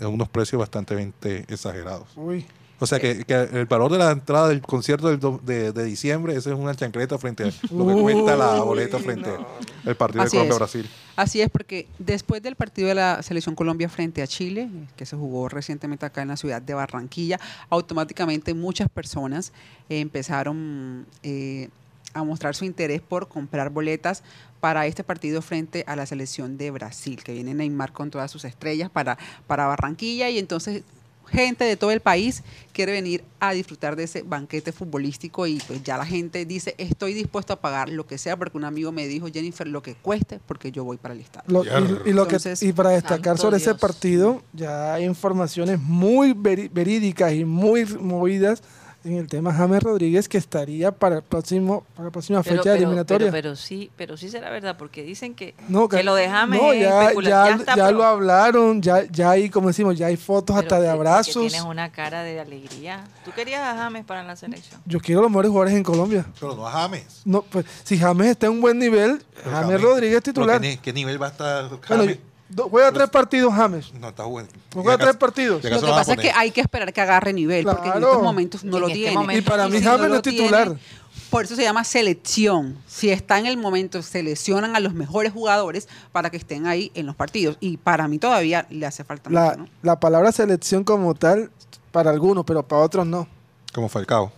[0.00, 1.12] a unos precios bastante
[1.48, 2.46] exagerados Uy.
[2.78, 5.84] O sea que, que el valor de la entrada del concierto del do- de, de
[5.84, 9.46] diciembre ese es una chancleta frente a lo que cuesta la boleta frente no.
[9.84, 10.58] al partido Así de Colombia es.
[10.58, 15.06] Brasil Así es, porque después del partido de la Selección Colombia frente a Chile, que
[15.06, 19.50] se jugó recientemente acá en la ciudad de Barranquilla, automáticamente muchas personas
[19.88, 21.70] eh, empezaron eh,
[22.12, 24.22] a mostrar su interés por comprar boletas
[24.60, 28.44] para este partido frente a la selección de Brasil, que viene Neymar con todas sus
[28.44, 30.82] estrellas para, para Barranquilla y entonces
[31.28, 35.82] gente de todo el país quiere venir a disfrutar de ese banquete futbolístico y pues
[35.82, 39.06] ya la gente dice estoy dispuesto a pagar lo que sea porque un amigo me
[39.08, 41.44] dijo Jennifer lo que cueste porque yo voy para el estadio.
[41.48, 45.80] Lo- y, y lo que, Entonces, y para destacar sobre ese partido, ya hay informaciones
[45.80, 48.62] muy verídicas y muy movidas
[49.06, 52.62] en el tema James Rodríguez que estaría para el próximo para la próxima Pero, fecha
[52.72, 53.30] pero- eliminatoria.
[53.30, 56.60] pero- pero sí, pero sí será verdad, porque dicen que, no, que lo de James
[56.60, 60.06] no, es ya, especula- ya, ya ya lo hablaron, ya, ya hay, como decimos, ya
[60.06, 61.34] hay fotos hasta de que abrazos.
[61.34, 63.04] tienes una cara de alegría.
[63.24, 64.80] ¿Tú querías a James para la selección?
[64.84, 66.26] Yo quiero los mejores jugadores en Colombia.
[66.40, 70.16] pero no a James No, pues, si James está en un buen nivel, James Rodríguez
[70.18, 70.60] es titular.
[70.60, 72.18] ¿qué, ni- qué nivel va a estar Bueno, James?
[72.48, 73.92] Do- juega tres partidos James.
[73.94, 75.62] no está bueno Juega tres partidos.
[75.64, 78.62] Lo que pasa es que hay que esperar que agarre nivel porque en estos momentos
[78.64, 79.14] no En lo este tiene.
[79.16, 80.64] momento Y para mí James no no lo es titular.
[80.68, 80.80] tiene,
[81.30, 82.76] por eso se llama selección.
[82.86, 87.06] Si está en el momento, seleccionan a los mejores jugadores para que estén ahí en
[87.06, 87.56] los partidos.
[87.60, 89.68] Y para mí todavía le hace falta La, mucho, ¿no?
[89.82, 91.50] la palabra selección como tal,
[91.90, 93.26] para algunos, pero para otros no.
[93.74, 94.30] Como Falcao.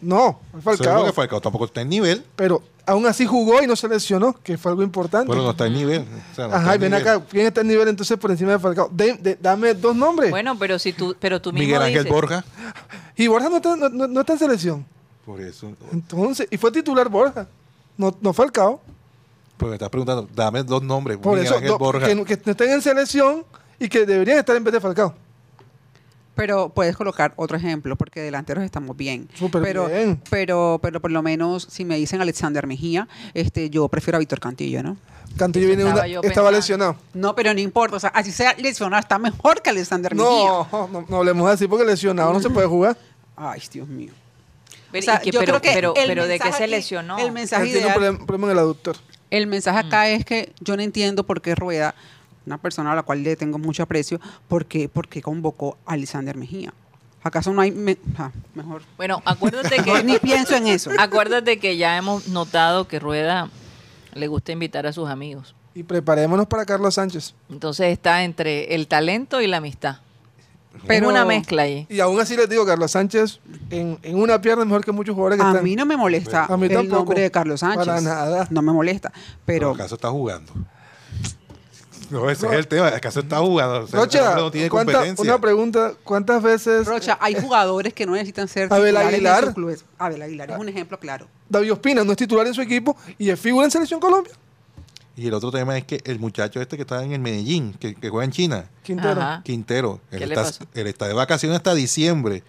[0.00, 0.76] No, Falcao.
[0.84, 4.32] Seguro que Falcao tampoco está en nivel, Pero aún así jugó y no se lesionó,
[4.32, 5.28] que fue algo importante.
[5.28, 6.02] pero no está en nivel.
[6.02, 7.08] O sea, no está Ajá, y ven nivel.
[7.08, 8.88] acá, ¿quién está en nivel entonces por encima de Falcao?
[8.92, 10.30] De- de- dame dos nombres.
[10.30, 12.44] Bueno, pero si tú, pero tú mismo Miguel Ángel dices- Borja.
[13.16, 14.86] Y Borja no está, no, no- no está en selección.
[15.24, 15.72] Por eso.
[15.92, 17.46] Entonces, y fue titular Borja,
[17.96, 18.80] no, no Falcao.
[19.56, 21.16] Porque me estás preguntando, dame dos nombres.
[21.18, 22.06] Por Miguel eso, Ángel Borja.
[22.06, 23.44] que, que no estén en selección
[23.78, 25.14] y que deberían estar en vez de Falcao.
[26.36, 29.28] Pero puedes colocar otro ejemplo, porque delanteros estamos bien.
[29.34, 30.20] Súper pero, bien.
[30.30, 34.38] Pero, pero por lo menos, si me dicen Alexander Mejía, este, yo prefiero a Víctor
[34.38, 34.96] Cantillo, ¿no?
[35.36, 36.50] Cantillo viene de estaba una- estaba pensando.
[36.52, 36.96] lesionado.
[37.14, 37.96] No, pero no importa.
[37.96, 40.28] O sea, así sea lesionado, está mejor que Alexander Mejía.
[40.28, 42.96] No, no, no hablemos así porque lesionado no se puede jugar.
[43.34, 44.12] Ay, Dios mío.
[44.92, 46.64] Pero, O sea, ¿y qué- yo pero, creo que pero, el pero ¿de qué mensaje
[46.64, 47.18] se lesionó?
[47.18, 48.96] El mensaje Él tiene un ideal- problema, problema en el aductor.
[49.30, 49.86] El mensaje Mm.
[49.86, 51.94] acá es que yo no entiendo por qué Rueda,
[52.46, 55.92] una persona a la cual le tengo mucho aprecio, por qué, por qué convocó a
[55.94, 56.72] Alexander Mejía.
[57.22, 58.82] ¿Acaso no hay me- ah, mejor?
[58.96, 60.90] Bueno, acuérdate Mejor ni que pienso en eso.
[60.98, 63.50] acuérdate que ya hemos notado que Rueda
[64.14, 65.54] le gusta invitar a sus amigos.
[65.74, 67.34] Y preparémonos para Carlos Sánchez.
[67.50, 69.96] Entonces está entre el talento y la amistad.
[70.72, 71.86] Pero- Pero una mezcla ahí.
[71.90, 75.14] Y aún así les digo, Carlos Sánchez en, en una pierna es mejor que muchos
[75.14, 75.64] jugadores que A están.
[75.64, 76.96] mí no me molesta A mí el tampoco.
[76.96, 77.86] nombre de Carlos Sánchez.
[77.86, 78.46] Para nada.
[78.50, 79.10] No me molesta.
[79.10, 80.52] Pero Pero acaso está jugando.
[82.10, 82.88] No, ese es el tema.
[82.88, 83.84] ¿Acaso está jugando?
[83.84, 85.24] O sea, Rocha, no tiene ¿cuánta- competencia.
[85.24, 89.44] una pregunta, ¿cuántas veces Rocha, hay jugadores que no necesitan ser Abel en Aguilar.
[89.46, 89.84] sus clubes.
[89.98, 91.26] Abel Aguilar es un ejemplo claro.
[91.48, 94.32] David Ospina no es titular en su equipo y es figura en Selección Colombia?
[95.18, 97.94] Y el otro tema es que el muchacho este que está en el Medellín, que,
[97.94, 99.20] que juega en China, Quintero.
[99.20, 99.42] Ajá.
[99.44, 100.64] Quintero, él ¿Qué le está, pasó?
[100.74, 102.42] él está de vacaciones hasta diciembre.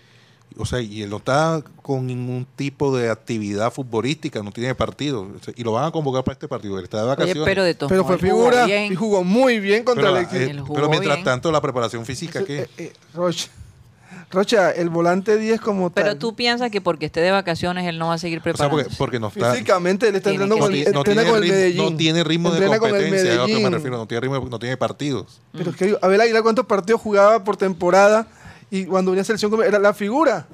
[0.59, 5.27] O sea, y él no está con ningún tipo de actividad futbolística, no tiene partido.
[5.55, 6.77] Y lo van a convocar para este partido.
[6.79, 7.43] Él está de Oye, vacaciones.
[7.45, 10.45] pero de todos Pero fue jugó figura y jugó muy bien contra Pero, el eh,
[10.51, 10.73] equipo.
[10.73, 11.25] Pero mientras bien.
[11.25, 12.61] tanto, la preparación física, ¿qué?
[12.61, 13.49] Eh, eh, Rocha,
[14.31, 16.03] Rocha, el volante 10 como tal.
[16.03, 18.51] Pero tú piensas que porque esté de vacaciones él no va a seguir o sea,
[18.53, 18.77] preparando.
[18.83, 19.51] porque, porque no está.
[19.53, 21.83] Físicamente él está Tiene entrenando con, el- no, tiene con el ritmo, Medellín.
[21.91, 23.73] no tiene ritmo de Entrena competencia, es a lo que me Medellín.
[23.73, 25.39] refiero, no tiene ritmo, no tiene partidos.
[25.53, 28.27] Pero es que Abel Aguilar, ¿cuántos partidos jugaba por temporada?
[28.69, 30.45] Y cuando venía a selección Colombia, era la figura.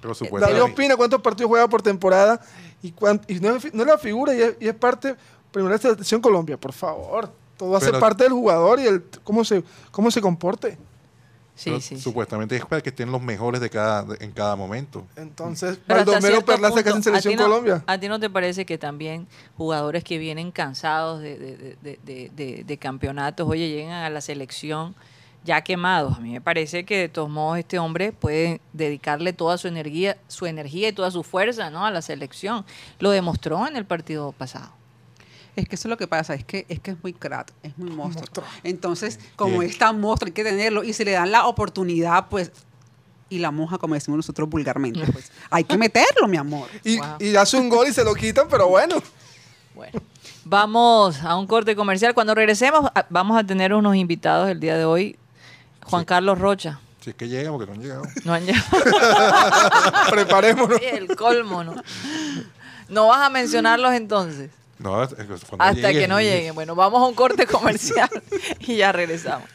[0.00, 0.60] Pero David supuestamente.
[0.62, 2.40] Ospina, ¿cuántos partidos juega por temporada?
[2.82, 5.16] Y, cuán- y no, es, no es la figura y es, y es parte,
[5.50, 7.32] primero de la selección Colombia, por favor.
[7.56, 10.78] Todo hace Pero- parte del jugador y el cómo se, cómo se comporte.
[11.56, 11.96] sí, sí.
[11.96, 12.00] sí.
[12.00, 15.04] Supuestamente es para que estén los mejores de cada, de- en cada momento.
[15.16, 17.82] Entonces, Baldomero Perlaza casi en punto, ¿a ti selección no- Colombia.
[17.88, 19.26] ¿A ti no te parece que también
[19.56, 24.08] jugadores que vienen cansados de, de- de- de- de- de- de campeonatos, oye, llegan a
[24.10, 24.94] la selección
[25.44, 26.16] ya quemados?
[26.16, 30.18] A mí me parece que de todos modos este hombre puede dedicarle toda su energía,
[30.28, 31.86] su energía y toda su fuerza ¿no?
[31.86, 32.64] a la selección.
[32.98, 34.70] Lo demostró en el partido pasado.
[35.56, 37.76] Es que eso es lo que pasa, es que es que es muy crack, es
[37.76, 38.22] muy monstruo.
[38.22, 38.46] Monstruo.
[38.62, 42.52] Entonces, como es tan monstruo, hay que tenerlo y se le dan la oportunidad, pues,
[43.28, 46.68] y la moja, como decimos nosotros vulgarmente, pues, hay que meterlo, mi amor.
[46.84, 47.06] Y, Wow.
[47.18, 49.02] y hace un gol y se lo quitan, pero bueno.
[49.74, 50.00] Bueno,
[50.44, 52.14] vamos a un corte comercial.
[52.14, 55.16] Cuando regresemos, vamos a tener unos invitados el día de hoy.
[55.88, 56.06] Juan Sí.
[56.06, 56.80] Carlos Rocha.
[57.00, 58.02] Si es que llegan, porque no han llegado.
[58.24, 58.64] No han llegado.
[60.10, 60.78] Preparémonos.
[60.78, 61.74] Sí, el colmo, ¿no?
[62.88, 64.50] No vas a mencionarlos entonces.
[64.78, 66.54] No, Hasta que no lleguen.
[66.54, 68.08] Bueno, vamos a un corte comercial
[68.60, 69.48] y ya regresamos.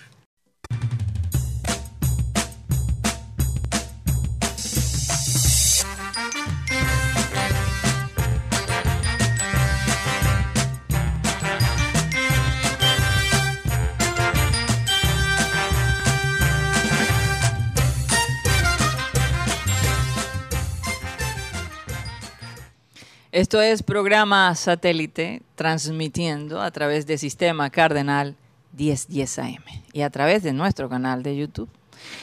[23.33, 28.35] Esto es programa satélite transmitiendo a través de Sistema Cardenal
[28.77, 31.67] 1010 AM y a través de nuestro canal de YouTube.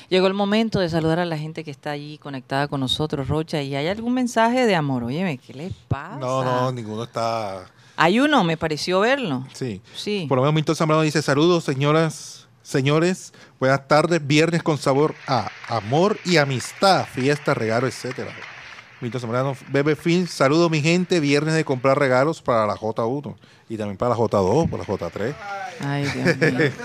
[0.09, 3.61] Llegó el momento de saludar a la gente que está allí conectada con nosotros, Rocha,
[3.61, 5.03] y hay algún mensaje de amor.
[5.03, 6.17] Óyeme, ¿qué les pasa?
[6.21, 7.69] No, no, ninguno está.
[7.97, 9.45] Hay uno, me pareció verlo.
[9.53, 9.83] Sí.
[9.97, 10.27] Sí.
[10.29, 13.33] Por lo menos Milton Zambrano dice: Saludos, señoras, señores.
[13.59, 14.25] Buenas tardes.
[14.25, 18.33] Viernes con sabor a amor y amistad, fiesta, regalo, etcétera.
[19.01, 20.27] Milton Zambrano, Bebe Film.
[20.27, 21.21] Saludos, mi gente.
[21.21, 23.35] Viernes de comprar regalos para la J1
[23.69, 25.35] y también para la J2, para la J3.
[25.81, 26.71] Ay, Dios mío.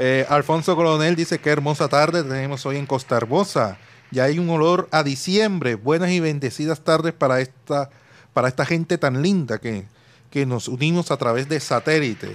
[0.00, 3.78] Eh, Alfonso Coronel dice qué hermosa tarde tenemos hoy en Costa Hermosa.
[4.12, 5.74] Ya hay un olor a diciembre.
[5.74, 7.90] Buenas y bendecidas tardes para esta,
[8.32, 9.86] para esta gente tan linda que,
[10.30, 12.30] que nos unimos a través de satélite.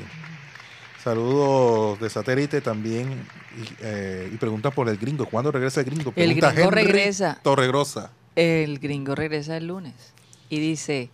[1.01, 3.25] Saludos de satélite también.
[3.57, 5.25] Y, eh, y pregunta por el gringo.
[5.25, 6.11] ¿Cuándo regresa el gringo?
[6.17, 7.39] El gringo Henry regresa.
[7.41, 8.11] Torregrosa.
[8.35, 10.13] El gringo regresa el lunes
[10.49, 11.09] y dice,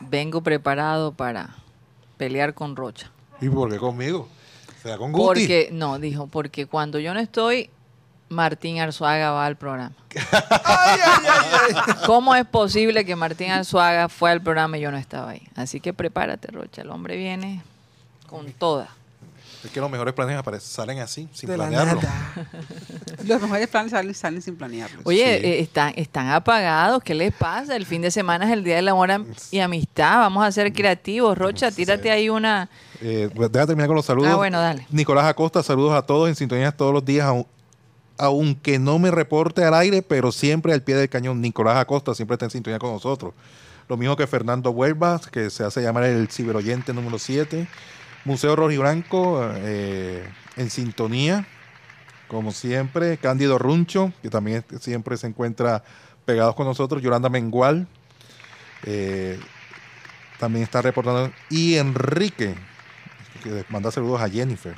[0.00, 1.56] vengo preparado para
[2.16, 3.10] pelear con Rocha.
[3.40, 4.28] ¿Y por qué conmigo?
[4.82, 5.24] ¿Será con Guti?
[5.24, 7.70] Porque, no, dijo, porque cuando yo no estoy,
[8.28, 9.94] Martín Arzuaga va al programa.
[12.06, 15.42] ¿Cómo es posible que Martín Arzuaga fue al programa y yo no estaba ahí?
[15.54, 16.82] Así que prepárate, Rocha.
[16.82, 17.62] El hombre viene
[18.26, 18.88] con toda.
[19.66, 22.00] Es que los mejores planes aparecen, salen así, sin de la planearlo.
[23.24, 25.00] Los mejores planes salen, salen sin planearlos.
[25.04, 25.46] Oye, Sí.
[25.46, 27.02] eh, están, están apagados.
[27.02, 27.74] ¿Qué les pasa?
[27.74, 30.18] El fin de semana es el Día del Amor am- y Amistad.
[30.18, 31.36] Vamos a ser creativos.
[31.36, 32.68] Rocha, tírate ahí una...
[33.00, 34.30] Eh, déjame terminar con los saludos.
[34.32, 34.86] Ah, bueno, dale.
[34.90, 37.46] Nicolás Acosta, saludos a todos en sintonía todos los días, au-
[38.18, 41.40] aunque no me reporte al aire, pero siempre al pie del cañón.
[41.40, 43.34] Nicolás Acosta siempre está en sintonía con nosotros.
[43.88, 47.66] Lo mismo que Fernando Huelva, que se hace llamar el ciberoyente número 7.
[48.26, 51.46] Museo Rojiblanco, eh, en sintonía,
[52.26, 53.18] como siempre.
[53.18, 55.84] Cándido Runcho, que también siempre se encuentra
[56.24, 57.00] pegados con nosotros.
[57.00, 57.86] Yolanda Mengual,
[58.82, 59.38] eh,
[60.40, 61.32] también está reportando.
[61.50, 62.56] Y Enrique,
[63.44, 64.74] que le manda saludos a Jennifer.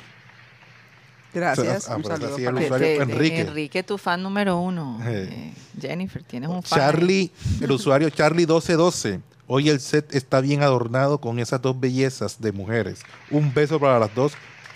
[1.33, 1.87] Gracias.
[1.87, 3.41] Un saludo así para el usuario Enrique.
[3.41, 4.99] Enrique, tu fan número uno.
[5.03, 5.27] Eh.
[5.31, 6.79] Eh, Jennifer, tienes un fan.
[6.79, 6.85] ahí.
[6.85, 7.31] Charlie,
[7.61, 9.21] el usuario Charlie1212.
[9.51, 12.99] Hoy el set está bien adornado con esas dos bellezas de mujeres.
[13.31, 14.33] Un beso para las dos,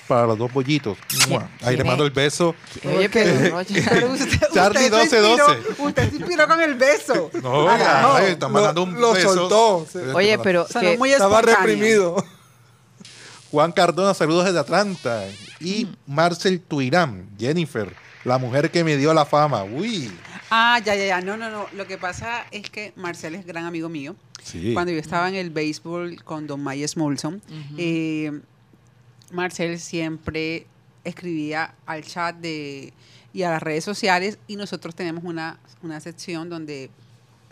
[0.07, 0.97] para los dos bollitos.
[1.61, 2.55] Ahí le mando el beso.
[2.83, 5.53] Oye, pero usted, Charlie usted se 1212.
[5.69, 7.29] inspiró- Usted se inspiró con el beso.
[7.43, 9.33] No, ay, está mandando un lo beso.
[9.35, 9.85] soltó.
[9.91, 10.65] Se- Oye, pero...
[10.65, 11.67] Que- muy Estaba espontáneo.
[11.67, 12.25] reprimido.
[13.51, 15.23] Juan Cardona, saludos desde Atlanta.
[15.59, 15.95] Y Mm.
[16.15, 19.63] Marcel Tuirán, Jennifer, la mujer que me dio la fama.
[19.63, 20.11] Uy.
[20.55, 21.21] Ah, ya, ya, ya.
[21.21, 21.65] No, no, no.
[21.73, 24.15] Lo que pasa es que Marcel es gran amigo mío.
[24.43, 24.73] Sí.
[24.75, 27.41] Cuando yo estaba en el béisbol con Don Myers Molson,
[27.75, 28.39] eh,
[29.31, 30.67] Marcel siempre
[31.03, 32.93] escribía al chat de,
[33.33, 36.91] y a las redes sociales y nosotros tenemos una, una sección donde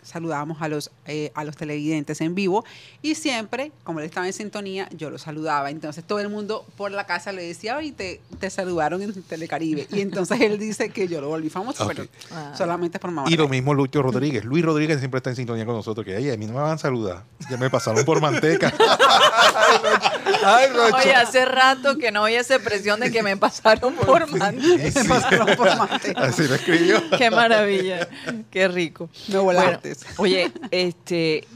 [0.02, 2.64] saludábamos a los, eh, a los televidentes en vivo
[3.02, 5.70] y siempre, como él estaba en sintonía, yo lo saludaba.
[5.70, 9.86] Entonces todo el mundo por la casa le decía, oye, te, te saludaron en Telecaribe.
[9.92, 12.52] Y entonces él dice que yo lo volví famoso, pero Ah.
[12.56, 13.30] solamente por mamá.
[13.30, 14.44] Y lo mismo Lucho Rodríguez.
[14.44, 16.04] Luis Rodríguez siempre está en sintonía con nosotros.
[16.04, 17.24] Que "Ey, a mí no me van a saludar.
[17.50, 18.72] Ya me pasaron por manteca.
[20.44, 20.68] Ay.
[20.94, 25.02] Oye, hace rato que no oía esa expresión de que me pasaron por manteca.
[25.02, 26.20] Me pasaron por manteca.
[26.24, 27.02] Así lo escribió.
[27.16, 28.08] Qué maravilla,
[28.50, 29.08] qué rico.
[29.28, 29.70] Me volaste.
[29.80, 31.46] Bueno, oye, este,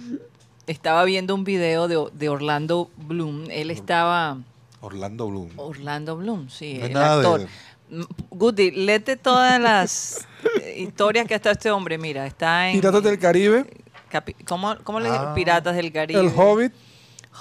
[0.67, 3.45] estaba viendo un video de, de Orlando Bloom.
[3.51, 4.39] Él estaba,
[4.81, 5.51] Orlando Bloom.
[5.57, 7.47] Orlando Bloom, sí, No el de- actor.
[8.31, 10.27] Goody, léete todas las
[10.77, 11.99] historias que ha estado este hombre.
[11.99, 12.75] Mira, está en...
[12.81, 13.65] Piratas del Caribe,
[14.11, 15.09] capi- ¿Cómo, cómo le?
[15.09, 15.33] Ah.
[15.37, 16.19] Piratas del Caribe.
[16.21, 16.73] El Hobbit,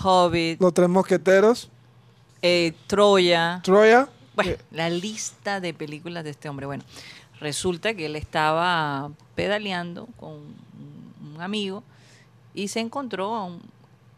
[0.03, 1.69] Hobbit, Los Tres Mosqueteros,
[2.43, 3.59] eh, Troya.
[3.63, 4.07] Troya.
[4.35, 6.67] Bueno, Eh, la lista de películas de este hombre.
[6.67, 6.83] Bueno,
[7.39, 10.41] resulta que él estaba pedaleando con
[11.35, 11.83] un- amigo
[12.53, 13.61] y se encontró a un,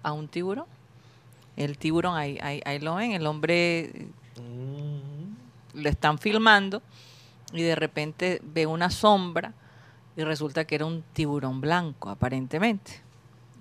[0.03, 0.65] a un tiburón.
[1.55, 4.07] El tiburón, ahí, ahí, ahí lo ven, el hombre eh,
[5.73, 6.81] lo están filmando
[7.53, 9.53] y de repente ve una sombra
[10.15, 13.01] y resulta que era un tiburón blanco, aparentemente.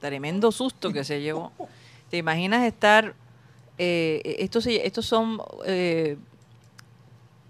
[0.01, 1.53] Tremendo susto que se llevó.
[2.11, 3.15] ¿Te imaginas estar...
[3.79, 5.41] eh, estos, estos son...
[5.67, 6.17] eh,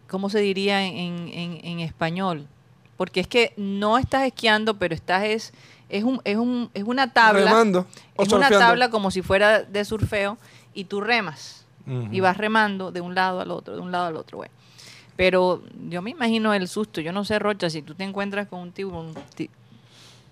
[0.09, 2.47] ¿Cómo se diría en, en- en español?
[2.97, 5.53] Porque es que no estás esquiando, pero estás es,
[5.89, 7.45] es, un, es, un, es una tabla.
[7.45, 10.39] Remando o Es una tabla como si fuera de surfeo
[10.75, 11.65] y tú remas
[12.11, 14.39] y vas remando de un lado al otro, de un lado al otro.
[14.39, 14.53] Bueno.
[15.17, 17.01] Pero yo me imagino el susto.
[17.01, 19.49] Yo no sé, Rocha, si tú te encuentras con un tiburón, ti-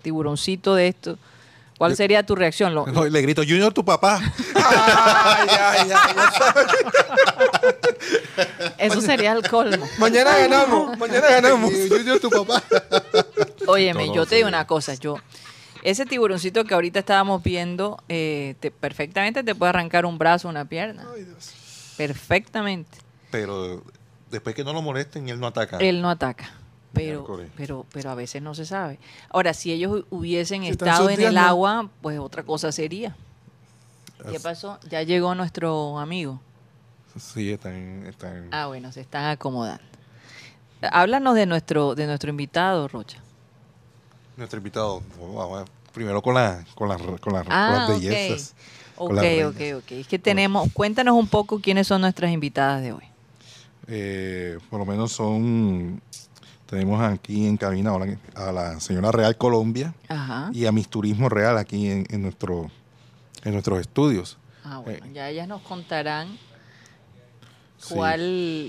[0.01, 1.17] tiburoncito de esto,
[1.77, 2.75] ¿cuál Yo- sería tu reacción?
[2.75, 4.19] Lo- No, le grito, Junior, tu papá.
[4.55, 6.15] Ay, ay, ay, ay.
[8.77, 9.85] eso sería el colmo.
[9.97, 11.71] Mañana ganamos, mañana ganamos.
[11.89, 12.61] Junior, tu papá.
[13.71, 15.17] Óyeme, yo te digo una cosa, yo,
[15.83, 20.65] ese tiburoncito que ahorita estábamos viendo, eh, te- perfectamente te puede arrancar un brazo, una
[20.65, 21.07] pierna.
[21.13, 21.93] Ay, Dios.
[21.97, 22.97] Perfectamente.
[23.31, 23.83] Pero
[24.31, 25.77] después que no lo molesten, él no ataca.
[25.77, 26.51] Él no ataca.
[26.93, 28.99] Pero, pero, pero a veces no se sabe.
[29.29, 33.15] Ahora, si ellos hubiesen Si estado en el agua, pues otra cosa sería.
[34.29, 34.79] ¿Qué As- pasó?
[34.89, 36.39] Ya llegó nuestro amigo.
[37.19, 38.47] Sí, están, están.
[38.51, 39.83] Ah, bueno, se están acomodando.
[40.81, 43.19] Háblanos de nuestro, de nuestro invitado, Rocha.
[44.37, 45.01] Nuestro invitado.
[45.19, 47.95] Vamos primero con, la, con, las- con, las- con Ah, las ok.
[48.03, 48.53] bellezas.
[48.97, 49.77] Ok, con las ok, reinas.
[49.83, 49.91] ok.
[49.91, 53.03] Es que tenemos, cuéntanos un poco quiénes son nuestras invitadas de hoy.
[53.87, 56.01] Eh, por lo menos son.
[56.65, 60.49] Tenemos aquí en cabina ahora a la señora Real Colombia Ajá.
[60.51, 62.71] y a Mis Turismo Real aquí en, en nuestro,
[63.43, 64.37] en nuestros estudios.
[64.63, 65.11] Ah, bueno, Eh.
[65.13, 66.39] ya ellas nos contarán
[67.77, 67.93] Sí.
[67.93, 68.19] cuál,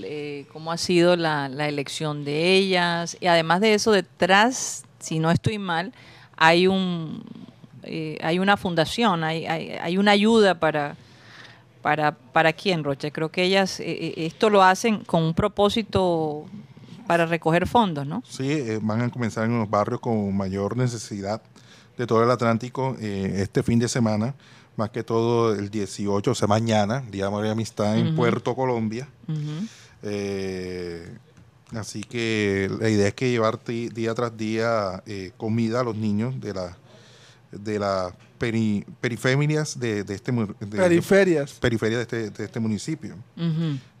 [0.05, 3.17] eh, cómo ha sido la, la elección de ellas.
[3.19, 5.93] Y además de eso, detrás, si no estoy mal,
[6.35, 7.23] hay un
[7.83, 10.95] eh, hay una fundación, hay, hay, hay una ayuda para,
[11.81, 13.11] para, para quién, Rocha.
[13.11, 16.45] Creo que ellas eh, eh, esto lo hacen con un propósito
[17.07, 18.21] para recoger fondos, ¿no?
[18.27, 21.41] Sí, eh, van a comenzar en los barrios con mayor necesidad
[21.97, 24.35] de todo el Atlántico este fin de semana,
[24.75, 28.15] más que todo el 18, o sea, mañana, Día de Amistad en Ujú.
[28.17, 29.07] Puerto Colombia.
[30.03, 31.17] Eh,
[31.75, 36.39] así que la idea es que llevar día tras día eh, comida a los niños
[36.39, 36.77] de la
[37.51, 41.53] de las peri- periferias de, de este de- de- Periferias.
[41.53, 43.15] periferia de este, de este municipio.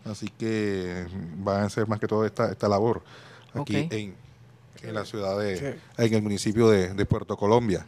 [0.05, 1.05] Así que
[1.37, 3.03] van a hacer más que todo esta, esta labor
[3.53, 4.15] aquí en,
[4.83, 5.79] en la ciudad de, Sí.
[6.03, 7.85] en el municipio de, de Puerto Colombia.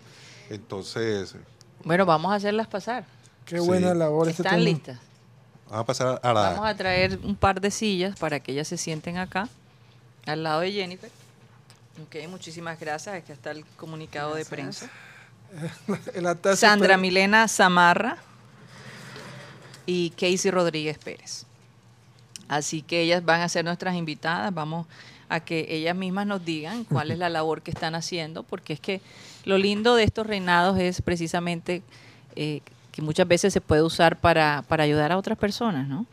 [0.49, 1.36] Entonces,
[1.84, 3.05] Bueno, vamos a hacerlas pasar.
[3.45, 3.65] Qué Sí.
[3.65, 4.97] buena labor este ¿Están listas?
[5.69, 6.41] vamos a pasar a la...
[6.51, 9.47] Vamos a traer un par de sillas para que ellas se sienten acá,
[10.30, 11.11] al lado de Jennifer.
[12.03, 13.15] Ok, muchísimas gracias.
[13.15, 14.89] Aquí está el comunicado de prensa.
[16.55, 18.17] Sandra Milena Zamarra
[19.86, 21.45] y Casey Rodríguez Pérez.
[22.47, 24.53] Así que ellas van a ser nuestras invitadas.
[24.53, 24.88] Vamos
[25.30, 28.80] a que ellas mismas nos digan cuál es la labor que están haciendo, porque es
[28.80, 29.01] que
[29.45, 31.84] lo lindo de estos reinados es precisamente
[32.36, 32.61] eh,
[32.91, 36.05] que muchas veces se puede usar para, para ayudar a otras personas, ¿no?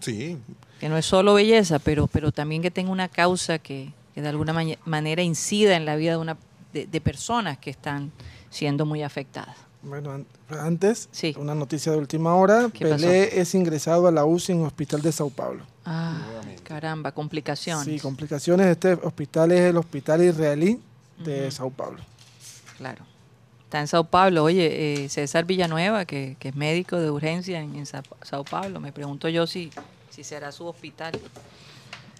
[0.00, 0.38] Sí,
[0.84, 4.28] que no es solo belleza, pero, pero también que tenga una causa que, que de
[4.28, 4.52] alguna
[4.84, 6.36] manera incida en la vida de, una,
[6.74, 8.12] de, de personas que están
[8.50, 9.56] siendo muy afectadas.
[9.82, 11.34] Bueno, an- antes, Sí.
[11.38, 12.68] una noticia de última hora.
[12.70, 13.06] ¿Qué pasó?
[13.06, 15.64] Pelé es ingresado a la UCI en el hospital de Sao Paulo.
[15.86, 16.18] Ah,
[16.64, 17.86] caramba, complicaciones.
[17.86, 18.66] Sí, complicaciones.
[18.66, 20.78] Este hospital es el hospital israelí
[21.24, 22.00] de Sao Paulo.
[22.76, 23.06] Claro.
[23.64, 24.44] Está en Sao Paulo.
[24.44, 28.80] Oye, eh, César Villanueva, que, que es médico de urgencia en, en Sa- Sao Paulo,
[28.80, 29.70] me pregunto yo si,
[30.14, 31.18] si será su hospital.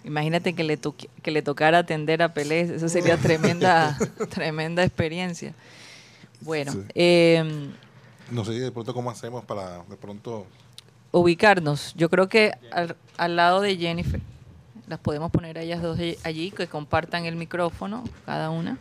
[0.05, 3.97] Imagínate que le, toque- que le tocara atender a Pelé, eso sería tremenda,
[4.31, 5.55] tremenda experiencia.
[6.41, 6.79] Bueno, Sí.
[6.95, 7.71] eh,
[8.31, 10.47] no sé de pronto cómo hacemos para de pronto...
[11.13, 11.95] ubicarnos.
[11.97, 14.21] Yo creo que al, al lado de Jennifer,
[14.89, 18.77] las podemos poner a ellas dos allí- allí, que compartan el micrófono, cada una.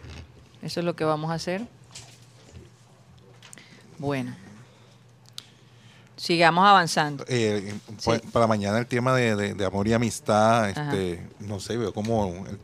[0.61, 1.65] Eso es lo que vamos a hacer.
[3.99, 4.35] Bueno.
[6.23, 7.25] Sigamos avanzando.
[7.27, 8.11] eh, Sí.
[8.31, 10.83] Para mañana el tema de, de- de amor y amistad, Ajá.
[10.93, 12.57] este, no sé, veo como el,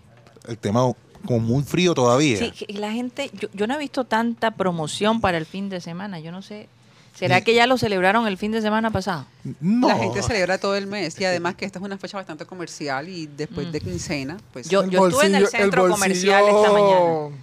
[0.47, 0.81] el tema
[1.25, 2.37] como muy frío todavía.
[2.37, 6.21] Sí, la gente, yo, yo no he visto tanta promoción para el fin de semana.
[6.21, 6.69] Yo no sé.
[7.13, 9.25] ¿Será que ya lo celebraron el fin de semana pasado?
[9.59, 9.89] No.
[9.89, 13.09] La gente celebra todo el mes y además que esta es una fecha bastante comercial
[13.09, 14.67] y después de quincena, pues...
[14.67, 14.69] Mm.
[14.69, 17.35] Yo- yo estuve en el centro comercial esta mañana.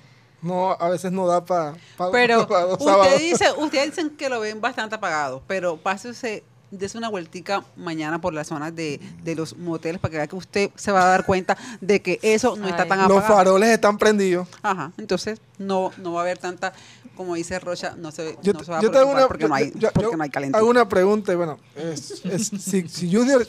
[0.46, 1.74] No, a veces no da para
[2.12, 3.18] Pero dos usted sábados.
[3.18, 8.32] dice, ustedes dicen que lo ven bastante apagado, pero pásese, dése una vueltica mañana por
[8.34, 11.24] las zonas de, de los moteles para que vea que usted se va a dar
[11.26, 13.34] cuenta de que eso no está tan Los apagado.
[13.36, 14.48] faroles están prendidos.
[14.62, 16.72] Ajá, entonces no, no va a haber tanta,
[17.16, 19.54] como dice Rocha, no se, Yo, no se va a yo preocupar una, porque, no,
[19.54, 20.58] hay, yo- porque yo no hay calentura.
[20.60, 23.46] hago una pregunta y bueno, es- es- si, si Junior,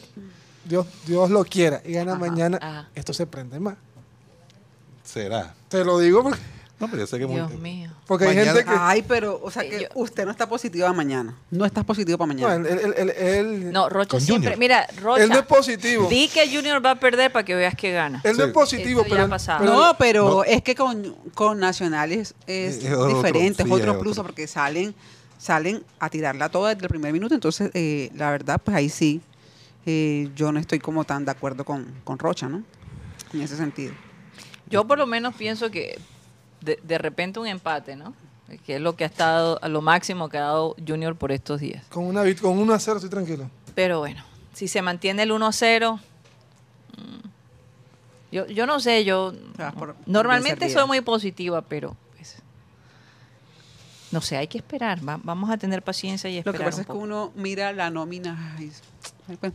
[0.66, 2.90] Dios, Dios lo quiera y gana Ajá, mañana, ajá.
[2.94, 3.76] esto se prende más.
[5.04, 5.54] Será.
[5.70, 6.40] Te lo digo porque,
[6.80, 7.90] No, pero yo sé que muy- Dios mío.
[8.06, 8.70] porque hay gente que...
[8.78, 11.36] Ay, pero, o sea que yo- usted no está positiva mañana.
[11.50, 12.70] No estás positivo para no, mañana.
[12.70, 14.52] él, él- él- él- No, Rocha siempre.
[14.52, 14.60] Junior.
[14.60, 15.24] Mira, Rocha.
[15.24, 16.08] él no es positivo.
[16.08, 18.22] Di que Junior va a perder para que veas que gana.
[18.24, 20.44] Él no es positivo, Eso pero, pero- no, pero no.
[20.44, 24.94] es que con, con nacionales es, Es otro, diferente, sí, es otro plus, porque salen
[25.40, 27.34] salen a tirarla toda desde el primer minuto.
[27.36, 29.22] Entonces, eh, la verdad, pues ahí sí,
[29.86, 32.64] eh, yo no estoy como tan de acuerdo con, con Rocha, ¿no?
[33.34, 33.94] En ese sentido.
[34.70, 36.00] Yo por lo menos pienso que
[36.62, 38.14] de, de repente un empate, ¿no?
[38.66, 41.60] Que es lo que ha estado, a lo máximo que ha dado Junior por estos
[41.60, 41.84] días.
[41.90, 43.50] con, una, con 1 a 0 estoy tranquilo.
[43.76, 46.00] Pero bueno, si se mantiene el 1 a 0,
[46.98, 47.28] mm,
[48.32, 52.38] yo, yo no sé, yo por- por normalmente soy muy positiva, pero pues,
[54.12, 55.00] no sé, hay que esperar.
[55.08, 56.60] va- vamos a tener paciencia y Lo esperar.
[56.60, 58.56] que pasa un es que uno mira la nómina.
[58.58, 58.72] ay,
[59.40, 59.54] pues,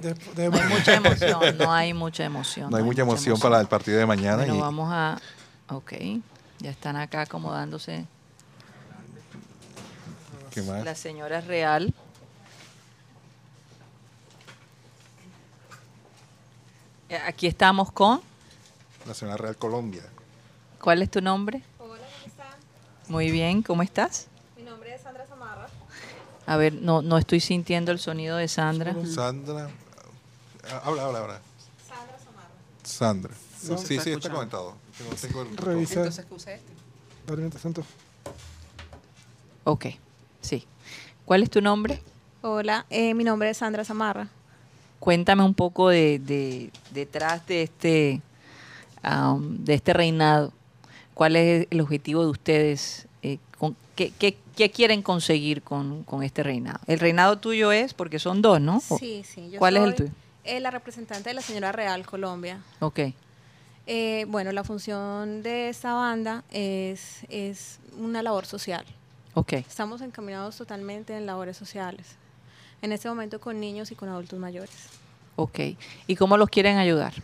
[0.00, 2.70] De- de- No hay mucha emoción, no hay mucha emoción.
[2.70, 4.36] no hay mucha emoción para el partido de mañana.
[4.38, 5.18] Bueno, y- vamos a.
[5.70, 5.92] Ok,
[6.58, 8.06] ya están acá acomodándose
[10.50, 10.84] ¿Qué más?
[10.84, 11.94] la señora Real.
[17.08, 18.20] Eh, Aquí estamos con.
[19.06, 20.02] Nacional Real Colombia.
[20.80, 21.62] ¿Cuál es tu nombre?
[21.78, 22.02] Hola.
[23.08, 24.26] Muy bien, ¿cómo estás?
[24.56, 25.68] Mi nombre es Sandra Zamarra.
[26.46, 28.94] A ver, no, no estoy sintiendo el sonido de Sandra.
[29.06, 29.70] Sandra.
[30.82, 31.40] Habla, habla, habla.
[31.86, 32.50] Sandra Zamarra.
[32.82, 33.34] Sandra.
[33.60, 34.74] Sí, se sí, está comentado.
[35.02, 35.94] Que no tengo el- Revisa.
[36.00, 36.72] Entonces, ¿qué usa este?
[37.26, 37.82] Dale, mientras tanto.
[39.64, 39.86] Ok,
[40.40, 40.66] sí.
[41.24, 42.02] ¿Cuál es tu nombre?
[42.42, 44.28] Hola, eh, mi nombre es Sandra Zamarra.
[44.98, 48.20] cuéntame un poco de, de- detrás de este,
[49.02, 50.52] am, de este reinado.
[51.14, 53.06] ¿Cuál es el objetivo de ustedes?
[53.22, 56.80] Eh, con- qué, qué- qué quieren conseguir con, con este reinado?
[56.86, 58.80] El reinado tuyo es, porque son dos, ¿no?
[58.80, 59.48] Sí, sí.
[59.50, 60.10] yo ¿Cuál es el tuyo?
[60.44, 62.60] eh, la representante de la señora Real Colombia.
[62.80, 63.00] Ok,
[63.92, 68.84] Eh, bueno, la función de esta banda es, es una labor social.
[69.34, 69.54] ok.
[69.54, 72.06] Estamos encaminados totalmente en labores sociales.
[72.82, 74.76] En este momento con niños y con adultos mayores.
[75.34, 75.58] Ok.
[76.06, 77.14] ¿Y cómo los quieren ayudar?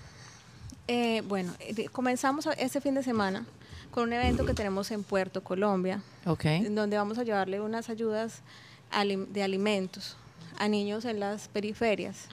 [0.88, 3.46] Eh, bueno, eh, comenzamos este fin de semana
[3.92, 6.46] con un evento que tenemos en Puerto Colombia, Ok.
[6.46, 8.40] en donde vamos a llevarle unas ayudas
[9.28, 10.16] de alimentos
[10.58, 12.26] a niños en las periferias.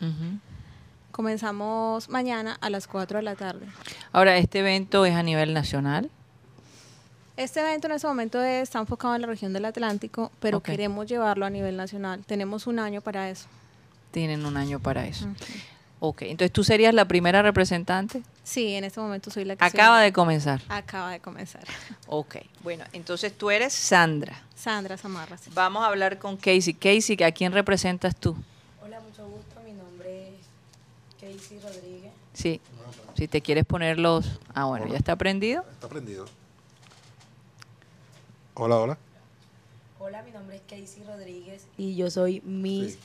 [1.14, 3.68] Comenzamos mañana a las 4 de la tarde.
[4.12, 6.10] Ahora, ¿este evento es a nivel nacional?
[7.38, 11.46] Este evento en este momento está enfocado en la región del Atlántico, pero queremos llevarlo
[11.46, 12.24] a nivel nacional.
[12.26, 13.46] Tenemos un año para eso.
[14.10, 15.28] Tienen un año para eso.
[16.00, 18.24] Ok, entonces tú serías la primera representante.
[18.44, 20.62] Sí, en este momento soy la que Acaba soy- de comenzar.
[20.68, 21.64] Acaba de comenzar.
[22.08, 24.42] Ok, bueno, entonces tú eres Sandra.
[24.56, 25.38] Sandra Zamarra.
[25.38, 25.52] sí.
[25.54, 26.74] Vamos a hablar con Casey.
[26.74, 28.36] Casey, ¿a quién representas tú?
[28.84, 29.62] Hola, mucho gusto.
[29.64, 30.46] Mi nombre es
[31.36, 32.12] Casey Rodríguez.
[32.34, 32.62] Sí,
[33.16, 34.40] si te quieres poner los...
[34.54, 35.64] Ah, bueno, ya está prendido.
[35.72, 36.26] Está prendido.
[38.56, 38.98] Hola, hola.
[40.00, 42.98] Hola, mi nombre es Casey Rodríguez y yo soy Miss,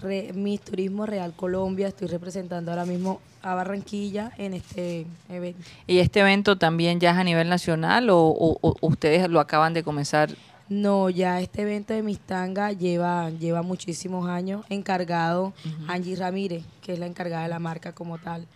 [0.00, 1.88] Re- Miss Turismo Real Colombia.
[1.88, 5.60] Estoy representando ahora mismo a Barranquilla en este evento.
[5.86, 9.74] ¿Y este evento también ya es a nivel nacional o, o- o ustedes lo acaban
[9.74, 10.30] de comenzar?
[10.68, 15.54] No, ya este evento de Mistanga lleva, lleva muchísimos años encargado
[15.86, 18.46] Angie Ramírez, que es la encargada de la marca como tal.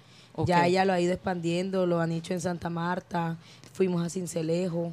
[0.46, 3.36] Ya ella lo ha ido expandiendo, lo han hecho en Santa Marta,
[3.72, 4.92] fuimos a Cincelejo,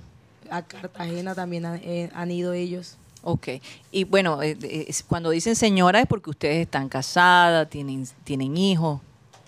[0.50, 2.98] a Cartagena también han, eh, han ido ellos.
[3.22, 3.48] Ok,
[3.92, 9.02] y bueno, eh, eh, cuando dicen señora es porque ustedes están casadas, tienen, tienen hijos.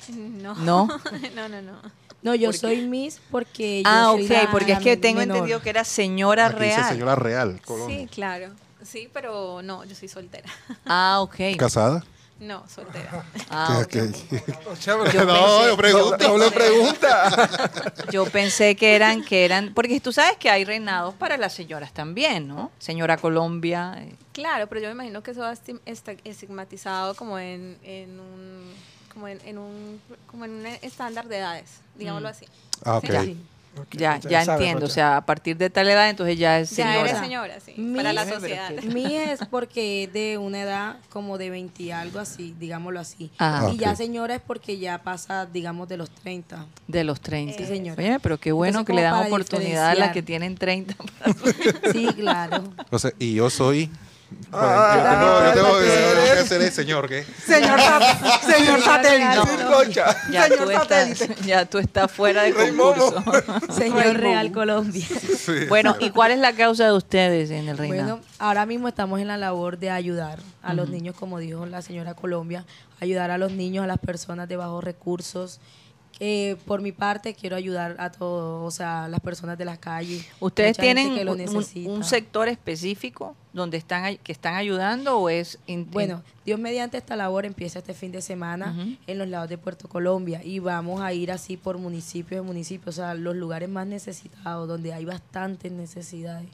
[0.10, 0.56] No.
[0.56, 0.88] ¿No?
[1.36, 2.01] no, no, no.
[2.24, 2.60] No, yo ¿Por qué?
[2.60, 5.38] soy Miss porque yo Ah, soy ok, la- porque es que tengo menor.
[5.38, 6.90] entendido que era señora Aquí dice real.
[6.90, 8.00] señora Real, Colombia.
[8.00, 8.52] Sí, claro.
[8.84, 10.50] Sí, pero no, yo soy soltera.
[10.86, 11.36] Ah, ok.
[11.58, 12.04] ¿Casada?
[12.40, 13.24] No, soltera.
[13.52, 14.16] Ah, ¿Qué- ok.
[14.30, 14.44] qué-
[14.84, 16.18] Yo no, yo pregunto.
[16.28, 17.50] Doble pregunta.
[18.12, 21.94] Yo pensé que eran, que eran, porque tú sabes que hay reinados para las señoras
[21.94, 22.72] también, ¿no?
[22.80, 23.94] Señora Colombia.
[24.00, 28.20] eh, Claro, pero yo me imagino que eso va estim- esta- estigmatizado como en, en
[28.20, 28.74] un
[29.14, 32.32] como en, en un como en un estándar de edades, digámoslo Mm.
[32.32, 32.46] así.
[32.86, 33.06] Ah, ok.
[33.06, 33.24] Ya.
[33.24, 33.38] Sí.
[33.78, 34.86] Ok, ya, ya ya entiendo.
[34.86, 37.10] O sea, a partir de tal edad, entonces ya es Ya señora.
[37.10, 38.70] eres señora, sí, Mi- para la sociedad.
[38.84, 43.32] Mi es porque es de una edad como de 20 y algo así, digámoslo así.
[43.40, 43.70] Ah.
[43.74, 46.66] y ya señora es porque ya pasa, digamos, de los 30.
[46.90, 47.58] De los 30.
[47.60, 48.04] Sí, señora.
[48.04, 50.94] Oye, pero qué bueno Entonces, que le dan oportunidad a las que tienen 30.
[51.94, 52.58] Sí, claro.
[52.78, 53.90] Entonces, y yo soy.
[54.54, 55.86] Ah, yo tengo, yo tengo ¿qué
[56.50, 57.24] que- el señor, ¿qué?
[57.46, 59.24] Señor, sat- señor satélite.
[60.32, 61.44] Ya, tú señor estás, satélite.
[61.48, 63.24] ya tú estás fuera de concurso.
[63.72, 65.06] Señor Real Colombia.
[65.38, 65.66] Sí.
[65.70, 68.18] bueno, ¿y cuál es la causa de ustedes en el reinado?
[68.18, 71.82] Bueno, ahora mismo estamos en la labor de ayudar a los niños, como dijo la
[71.82, 72.66] señora Colombia,
[73.00, 75.60] ayudar a los niños, a las personas de bajos recursos.
[76.24, 80.24] Eh, por mi parte, quiero ayudar a todos, o sea, las personas de las calles.
[80.40, 81.42] ¿Ustedes tienen que lo un-
[81.88, 85.58] un, sector específico donde están que están ayudando o es
[85.90, 88.76] Bueno, Dios mediante esta labor empieza este fin de semana
[89.08, 93.00] en los lados de Puerto Colombia y vamos a ir así por municipios de municipios,
[93.00, 96.48] o sea, los lugares más necesitados, donde hay bastantes necesidades.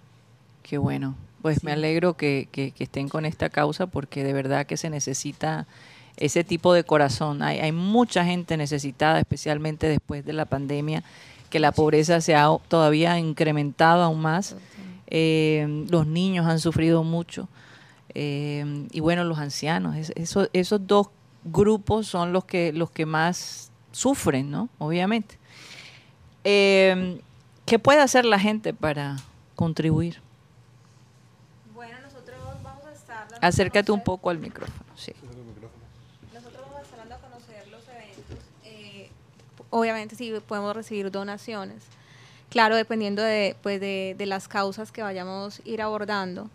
[0.63, 1.15] Qué bueno.
[1.41, 4.89] Pues me alegro que, que- que estén con esta causa porque de verdad que se
[4.89, 5.68] necesita
[6.18, 7.41] ese tipo de corazón.
[7.41, 11.03] Hay, hay mucha gente necesitada, especialmente después de la pandemia,
[11.49, 14.55] que la pobreza se ha todavía incrementado aún más.
[15.07, 17.47] Eh, los niños han sufrido mucho.
[18.13, 19.95] Eh, y bueno, los ancianos.
[19.95, 21.07] Es- eso- esos dos
[21.45, 24.70] grupos son los que, los que más sufren, ¿no?
[24.80, 25.38] Obviamente.
[26.43, 27.22] Eh,
[27.65, 29.18] ¿Qué puede hacer la gente para
[29.55, 30.22] contribuir?
[31.74, 35.11] Bueno, nosotros vamos a estar Acércate un poco al micrófono, sí.
[36.34, 38.45] Nosotros vamos a estar dando a conocer los eventos.
[38.63, 39.09] eh,
[39.70, 41.84] obviamente sí podemos recibir donaciones.
[42.49, 46.49] Claro, dependiendo de, pues de, de las causas que vayamos a ir abordando,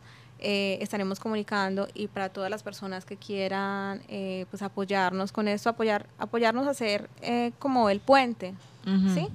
[0.44, 5.68] eh, estaremos comunicando y para todas las personas que quieran eh, pues apoyarnos con esto,
[5.68, 8.52] apoyar, apoyarnos a hacer eh, como el puente.
[9.14, 9.28] ¿sí?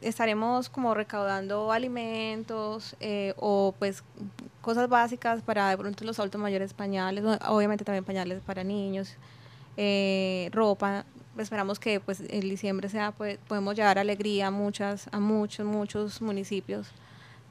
[0.00, 2.96] Estaremos como recaudando alimentos
[3.36, 4.02] o pues
[4.62, 9.14] cosas básicas para de pronto los adultos mayores pañales, obviamente también pañales para niños,
[10.50, 11.04] ropa.
[11.42, 16.22] Esperamos que pues en diciembre sea pues, podemos llevar alegría a muchas a muchos muchos
[16.22, 16.88] municipios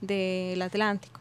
[0.02, 1.20] del Atlántico.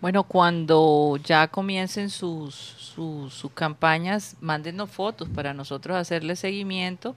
[0.00, 7.16] Bueno, cuando ya comiencen sus, sus, sus campañas, mándenos fotos para nosotros hacerle seguimiento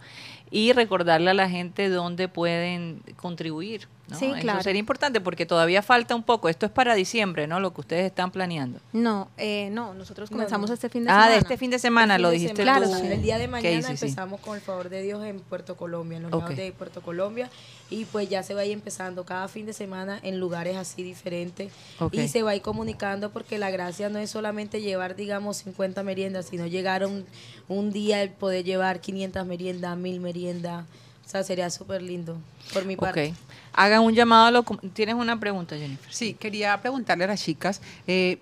[0.50, 3.88] y recordarle a la gente dónde pueden contribuir.
[4.10, 4.18] ¿no?
[4.20, 4.60] Sí, claro.
[4.60, 6.50] Eso sería importante porque todavía falta un poco.
[6.50, 7.62] Esto es para diciembre, ¿no?
[7.62, 8.80] Lo que ustedes están planeando.
[8.92, 10.74] No, eh, no, nosotros No, comenzamos no.
[10.74, 11.32] este fin de Ah, semana.
[11.32, 12.94] de este fin de semana, El lo dijiste semana, tú.
[12.96, 13.08] sí.
[13.08, 13.92] El día de mañana sí.
[13.94, 16.42] empezamos con el favor de Dios en Puerto Colombia, en los Ok.
[16.42, 17.50] lados de Puerto Colombia.
[17.90, 21.04] Y pues ya se va a ir empezando cada fin de semana en lugares así
[21.04, 21.72] diferentes.
[22.12, 26.04] Y se va a ir comunicando porque la gracia no es solamente llevar, digamos, 50
[26.04, 27.26] meriendas, sino llegar un,
[27.68, 30.86] un día el poder llevar 500 meriendas, 1000 meriendas.
[31.26, 32.38] O sea, sería súper lindo
[32.74, 33.30] por mi parte.
[33.32, 33.36] Ok.
[33.74, 36.14] Hagan un llamado a com- ¿Tienes una pregunta, Jennifer?
[36.14, 38.38] Sí, quería preguntarle a las chicas eh,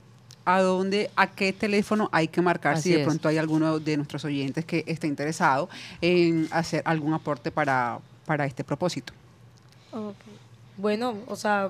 [0.46, 3.06] a dónde, a qué teléfono hay que marcar Así si de es.
[3.06, 5.70] pronto hay alguno de nuestros oyentes que esté interesado
[6.02, 9.12] en hacer algún aporte para, para este propósito.
[9.92, 10.16] Ok.
[10.78, 11.70] Bueno, o sea,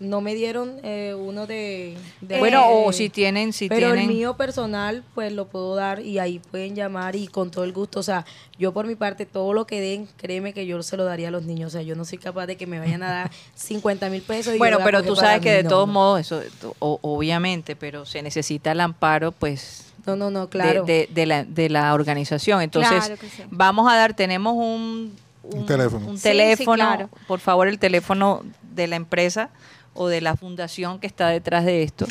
[0.00, 1.94] no me dieron eh, uno de...
[2.22, 3.52] de- bueno, o de- si tienen...
[3.52, 7.28] Si pero tienen el mío personal, pues lo puedo dar y ahí pueden llamar y
[7.28, 8.00] con todo el gusto.
[8.00, 8.24] O sea,
[8.58, 11.30] yo por mi parte, todo lo que den, créeme que yo se lo daría a
[11.30, 11.68] los niños.
[11.68, 14.54] O sea, yo no soy capaz de que me vayan a dar 50 mil pesos.
[14.54, 15.56] y Bueno, pero tú sabes que mí.
[15.56, 15.92] de No, todos no.
[15.92, 16.42] modos, eso
[16.78, 20.84] o- obviamente, pero se necesita el amparo, pues, No, no, no, de- claro.
[20.84, 22.62] de, de la, de la organización.
[22.62, 23.42] Entonces, Claro que sí.
[23.50, 26.06] vamos a dar, tenemos un, Un teléfono.
[26.08, 27.10] un Sí, teléfono, sí, claro.
[27.28, 29.50] por favor, el teléfono de la empresa
[29.94, 32.06] o de la fundación que está detrás de esto,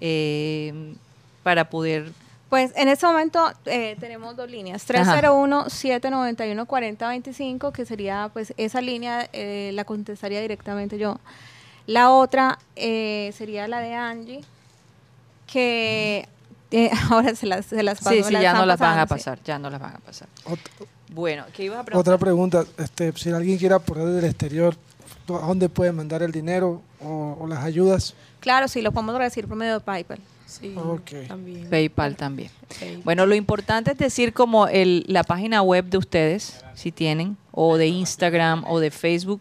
[0.00, 0.94] eh,
[1.42, 2.12] para poder...
[2.48, 5.20] Pues en este momento eh, tenemos dos líneas, Ajá.
[5.22, 11.18] 301-791-4025, que sería pues esa línea, eh, la contestaría directamente yo.
[11.86, 14.40] La otra eh, sería la de Angie,
[15.46, 16.28] que
[16.70, 18.10] eh, ahora se las, se las paso.
[18.16, 19.08] Sí, sí, ya no las van a sí.
[19.08, 20.28] pasar, ya no las van a pasar.
[20.46, 20.58] Ot-
[21.12, 22.14] Bueno, ¿qué ibas a preguntar?
[22.14, 24.76] Otra pregunta, este, si alguien quiere aportar del exterior,
[25.36, 28.14] ¿a dónde puede mandar el dinero o, o las ayudas?
[28.40, 30.18] Claro, sí, lo podemos decir por medio de PayPal.
[30.46, 31.28] Sí, Ok.
[31.28, 31.68] también.
[31.70, 32.50] PayPal también.
[33.04, 37.76] Bueno, lo importante es decir como el, la página web de ustedes, si tienen, o
[37.76, 39.40] de Instagram o de Facebook,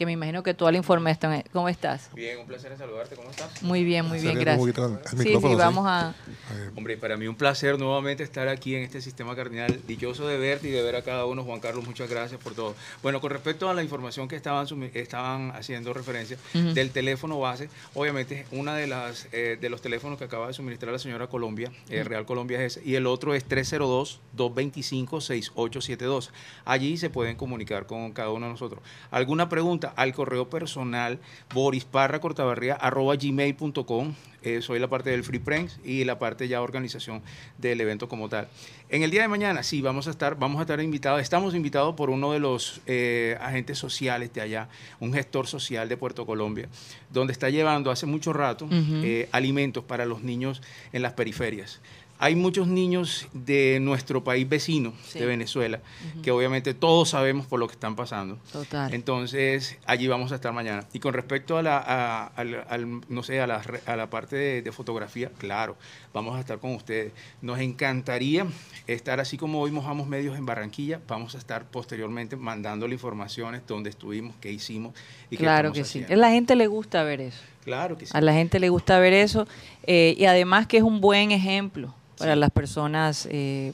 [0.00, 1.42] que me imagino que toda la información...
[1.52, 2.08] ¿Cómo estás?
[2.14, 3.16] Bien, un placer en saludarte.
[3.16, 3.62] ¿Cómo estás?
[3.62, 4.78] Muy bien, muy bien, gracias.
[4.78, 5.54] al- al Sí, sí, sí.
[5.56, 6.14] vamos a...
[6.54, 9.78] Eh, Hombre, para mí un placer nuevamente estar aquí en este sistema cardinal.
[9.86, 11.44] Dichoso de verte y de ver a cada uno.
[11.44, 12.74] Juan Carlos, muchas gracias por todo.
[13.02, 18.46] Bueno, con respecto a la información que estaban, estaban haciendo referencia del teléfono base, obviamente
[18.52, 22.04] una de las eh, de los teléfonos que acaba de suministrar la señora Colombia, eh,
[22.04, 26.30] Real Colombia es ese, y el otro es 302-225-6872.
[26.64, 28.80] Allí se pueden comunicar con cada uno de nosotros.
[29.10, 29.89] ¿Alguna pregunta?
[29.96, 31.18] Al correo personal
[31.54, 34.14] borisparracortabarría arroba gmail.com.
[34.42, 37.20] Eh, soy la parte del Free Pranks y la parte ya organización
[37.58, 38.48] del evento como tal.
[38.88, 41.94] En el día de mañana, sí, vamos a estar, vamos a estar invitados, estamos invitados
[41.94, 44.68] por uno de los eh, agentes sociales de allá,
[44.98, 46.68] un gestor social de Puerto Colombia,
[47.10, 50.62] donde está llevando hace mucho rato eh, alimentos para los niños
[50.92, 51.80] en las periferias.
[52.22, 55.18] Hay muchos niños de nuestro país vecino, Sí.
[55.18, 55.80] de Venezuela,
[56.22, 58.38] que obviamente todos sabemos por lo que están pasando.
[58.52, 58.92] Total.
[58.92, 60.84] Entonces, allí vamos a estar mañana.
[60.92, 64.70] Y con respecto a la, a- al- no sé, a la, a parte de, de
[64.70, 65.76] fotografía, claro,
[66.12, 67.12] vamos a estar con ustedes.
[67.40, 68.46] Nos encantaría
[68.86, 73.90] estar así como hoy mojamos medios en Barranquilla, vamos a estar posteriormente mandándole informaciones donde
[73.90, 74.92] estuvimos, qué hicimos
[75.30, 76.04] y qué Claro que sí.
[76.10, 77.40] A la gente le gusta ver eso.
[77.64, 78.12] Claro que sí.
[78.14, 79.46] A la gente le gusta ver eso.
[79.84, 83.72] eh, y además que es un buen ejemplo para las personas, eh,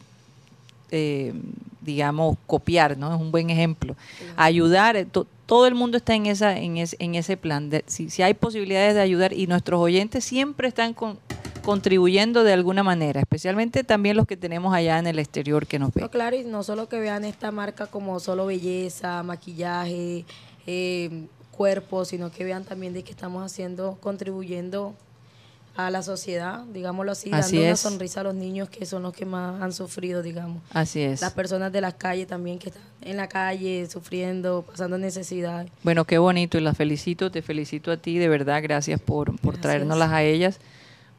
[0.91, 1.33] eh,
[1.81, 3.15] digamos, copiar, ¿no?
[3.15, 3.97] Es un buen ejemplo.
[4.37, 7.71] Ayudar, to- todo el mundo está en, esa, en, ese, en ese plan.
[7.71, 11.19] De, si, si hay posibilidades de ayudar y nuestros oyentes siempre están con-
[11.67, 15.93] contribuyendo de alguna manera, especialmente también los que tenemos allá en el exterior que nos
[15.93, 16.05] ven.
[16.05, 20.25] No, claro, y no solo que vean esta marca como solo belleza, maquillaje,
[20.67, 24.95] eh, cuerpo, sino que vean también de que estamos haciendo, contribuyendo
[25.75, 27.85] a la sociedad, digámoslo así, Así dando es.
[27.85, 30.63] una sonrisa a los niños que son los que más han sufrido, digamos.
[30.71, 31.21] Así es.
[31.21, 35.67] Las personas de las calles también que están en la calle sufriendo, pasando necesidad.
[35.83, 39.55] Bueno, qué bonito y las felicito, te felicito a ti, de verdad, gracias por, por
[39.55, 39.61] Gracias.
[39.63, 40.61] traérnoslas a ellas.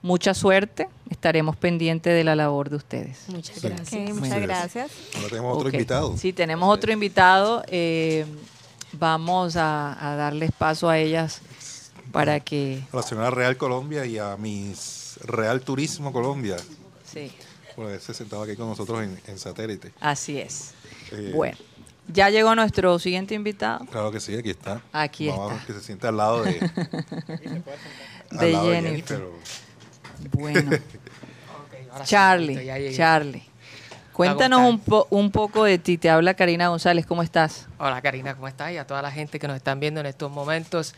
[0.01, 3.27] Mucha suerte, estaremos pendientes de la labor de ustedes.
[3.29, 3.67] Muchas Sí.
[3.67, 4.15] gracias.
[4.15, 4.91] Muchas gracias.
[5.15, 6.17] Ahora tenemos otro invitado.
[6.17, 7.63] Sí, tenemos otro invitado.
[7.67, 8.25] eh,
[8.93, 11.41] vamos a, a darles paso a ellas
[12.11, 12.81] para que...
[12.93, 16.55] A la señora Real Colombia y a mis Real Turismo Colombia,
[17.05, 17.31] Sí,
[17.75, 19.91] por haberse sentado aquí con nosotros en, en satélite.
[19.99, 20.73] así es.
[21.11, 21.57] Eh, Bueno,
[22.07, 23.85] ya llegó nuestro siguiente invitado.
[23.91, 24.81] Claro que sí, aquí está.
[24.93, 25.67] Aquí Vamos a está.
[25.67, 26.57] que se siente al lado de,
[28.31, 29.03] al De lado Jennifer.
[29.17, 29.33] pero-
[30.31, 30.71] Bueno,
[31.91, 32.95] Ahora Charlie.
[32.95, 33.43] Charlie.
[34.13, 35.97] Cuéntanos un, po- un poco de ti.
[35.97, 37.05] Te habla Karina González.
[37.05, 37.67] ¿Cómo estás?
[37.77, 38.71] Hola Karina, ¿cómo estás?
[38.71, 40.95] Y a toda la gente que nos están viendo en estos momentos.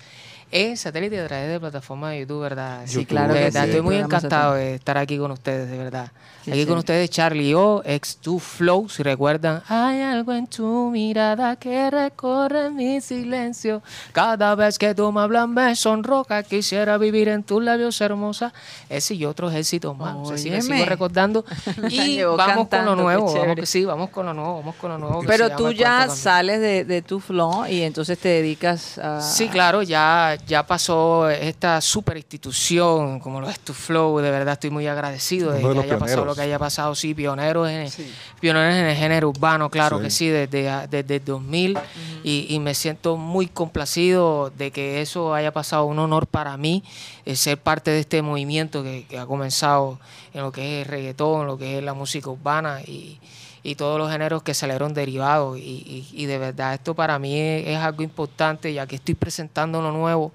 [0.52, 2.82] En satélite a través de plataforma de YouTube, ¿verdad?
[2.86, 3.70] Sí, YouTube, claro De que verdad, sí.
[3.70, 6.12] estoy muy encantado de estar aquí con ustedes, de verdad.
[6.43, 6.66] Sí, aquí sí.
[6.68, 9.62] con ustedes, Charlie O, ex 2 Flow, si recuerdan.
[9.68, 13.82] Hay algo en tu mirada que recorre mi silencio.
[14.14, 16.43] Cada vez que tú me hablas me sonroja.
[16.43, 18.54] Quisiera vivir en tus labios hermosa.
[18.89, 20.32] Ese y otros éxitos más.
[20.32, 20.89] Así que sigo Óyeme.
[20.89, 21.45] recordando.
[21.89, 23.34] Y vamos con cantando, lo qué nuevo.
[23.36, 24.58] Vamos, sí, vamos con lo nuevo.
[24.58, 25.24] Vamos con lo nuevo.
[25.28, 29.22] Pero tú ya sales de, de tu flow y entonces te dedicas a...
[29.22, 34.53] Sí, claro, ya, ya pasó esta super institución como lo es tu flow, de verdad
[34.53, 37.87] estoy muy agradecido de que haya pasado lo que haya pasado, sí, pioneros en,
[38.39, 40.03] pioneros en el género urbano, claro Sí.
[40.03, 41.77] que sí, desde, desde el 2000
[42.23, 46.83] y, y me siento muy complacido de que eso haya pasado, un honor para mí
[47.25, 49.99] eh, ser parte de este movimiento que, que ha comenzado
[50.33, 53.19] en lo que es el reggaetón, en lo que es la música urbana y,
[53.64, 55.57] y todos los géneros que salieron derivados.
[55.57, 59.16] Y, y- y de verdad esto para mí es, es algo importante ya que estoy
[59.16, 60.32] presentando lo nuevo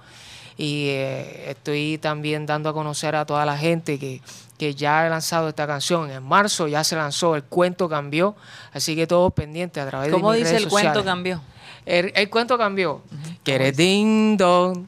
[0.56, 4.20] y eh, estoy también dando a conocer a toda la gente que,
[4.56, 6.10] que ya he lanzado esta canción.
[6.10, 8.36] En marzo ya se lanzó, el cuento cambió,
[8.72, 11.40] así que todos pendientes a través de ¿Cómo mis dice redes el cuento cambió?
[11.86, 13.02] El, el cuento cambió.
[13.42, 14.86] Quiere ding dong,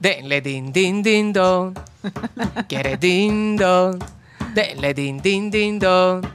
[0.00, 1.74] denle ding ding ding dong.
[2.68, 3.98] Quiere ding dong,
[4.52, 6.26] denle ding ding ding dong.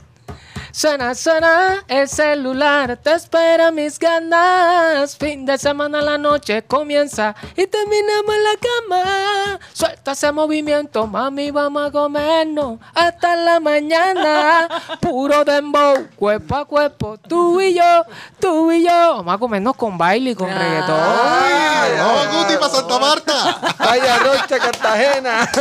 [0.79, 5.17] Suena, suena el celular, te espera mis ganas.
[5.17, 9.59] Fin de semana la noche comienza y terminamos en la cama.
[9.73, 14.69] Suelta ese movimiento, mami, vamos a comernos hasta la mañana.
[15.01, 18.05] Puro dembow, cuerpo a cuerpo, tú y yo,
[18.39, 19.15] tú y yo.
[19.17, 20.97] Vamos a comernos con baile y con reggaetón.
[20.97, 23.75] ¡Ay, vamos, Guti, para Santa Marta!
[23.79, 25.51] Ay, Rocha, Cartagena.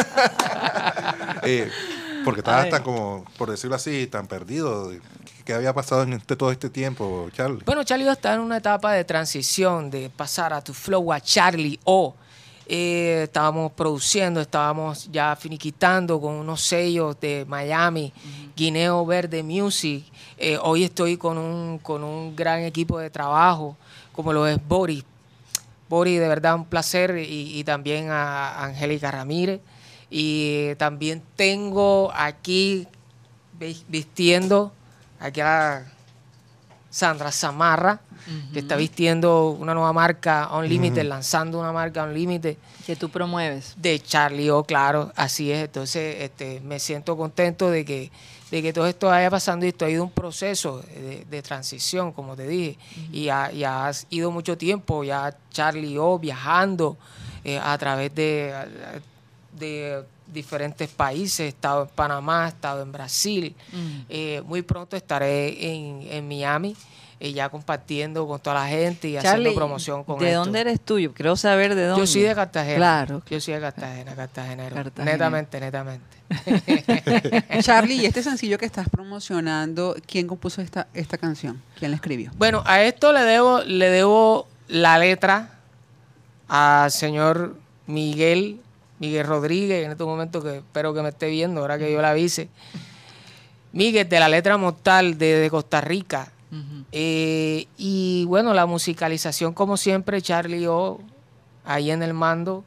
[1.43, 1.71] Eh,
[2.29, 4.93] porque estabas tan como, por decirlo así, tan perdido.
[5.47, 7.63] ¿Qué había pasado en este, todo este tiempo, Charlie?
[7.65, 11.81] Bueno, Charlie está en una etapa de transición, de pasar a tu flow a Charlie
[11.85, 12.15] O.
[12.67, 18.13] Eh, estábamos produciendo, estábamos ya finiquitando con unos sellos de Miami,
[18.55, 20.05] Guineo Verde Music.
[20.37, 23.75] Eh, hoy estoy con un, con un gran equipo de trabajo,
[24.13, 25.03] como lo es Boris.
[25.89, 27.17] Boris, de verdad, un placer.
[27.17, 29.63] Y, y también a Angélica Ramírez.
[30.11, 32.87] Y también tengo aquí
[33.59, 34.73] vi- vistiendo
[35.21, 35.85] aquí a
[36.91, 38.01] Sandra Zamarra,
[38.53, 42.57] que está vistiendo una nueva marca Unlimited, lanzando una marca Unlimited
[42.87, 43.75] Que tú promueves.
[43.77, 45.65] de Charlie O, claro, así es.
[45.65, 48.11] Entonces, este, me siento contento de que,
[48.51, 52.13] de que todo esto vaya pasando y esto ha ido un proceso de, de transición,
[52.13, 52.79] como te dije,
[53.13, 56.97] y, ha, y ha ido mucho tiempo ya Charlie O viajando
[57.45, 58.53] eh, a través de,
[59.59, 63.55] de diferentes países, he estado en Panamá, he estado en Brasil,
[64.09, 66.77] Eh, muy pronto estaré en, en Miami.
[67.21, 70.39] eh, ya compartiendo con toda la gente y haciendo promoción con ¿de esto.
[70.45, 71.01] dónde eres tú?
[71.01, 72.01] Yo Quiero saber de dónde.
[72.03, 72.77] Yo soy de Cartagena.
[72.77, 73.23] Claro.
[73.29, 74.75] Yo soy de Cartagena, cartagenero.
[74.77, 75.13] Cartagena.
[75.13, 76.19] Netamente, netamente.
[77.63, 81.61] Charlie, y este sencillo que estás promocionando, ¿quién compuso esta, esta canción?
[81.79, 82.31] ¿Quién la escribió?
[82.37, 85.59] Bueno, a esto le debo, le debo la letra
[86.49, 87.57] al señor
[87.87, 88.61] Miguel,
[88.99, 92.11] Miguel Rodríguez, en este momento que espero que me esté viendo, ahora que yo la
[92.11, 92.49] avise.
[93.73, 96.33] Miguel, de la letra mortal de, de Costa Rica.
[96.93, 100.99] Eh, y bueno, la musicalización, como siempre, Charlie O,
[101.65, 102.65] ahí en el mando,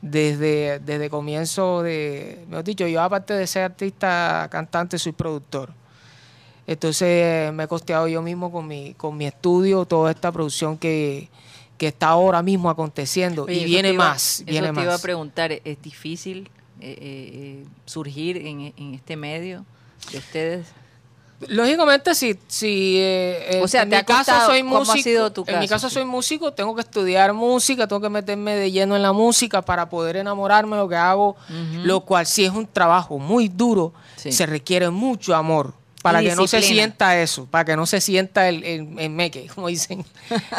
[0.00, 5.70] desde, desde comienzo de, mejor dicho, yo aparte de ser artista, cantante, soy productor.
[6.66, 11.28] Entonces me he costeado yo mismo con mi, con mi estudio toda esta producción que,
[11.82, 13.42] que está ahora mismo aconteciendo.
[13.42, 14.84] Oye, y eso viene iba- más, Eso viene te más.
[14.84, 16.48] iba a preguntar, ¿es difícil
[16.80, 19.64] eh, eh, surgir en, en este medio
[20.12, 20.68] de ustedes?
[21.48, 25.58] Lógicamente, si, si eh, O sea, en ¿te mi caso soy ¿Cómo ha músico, en
[25.58, 25.90] mi caso?
[25.90, 29.88] soy músico, tengo que estudiar música, tengo que meterme de lleno en la música para
[29.88, 31.34] poder enamorarme de lo que hago,
[31.82, 34.30] lo cual sí es un trabajo muy duro, Sí.
[34.30, 38.48] se requiere mucho amor para que no se sienta eso, para que no se sienta
[38.48, 40.04] el, el, el meque, como dicen.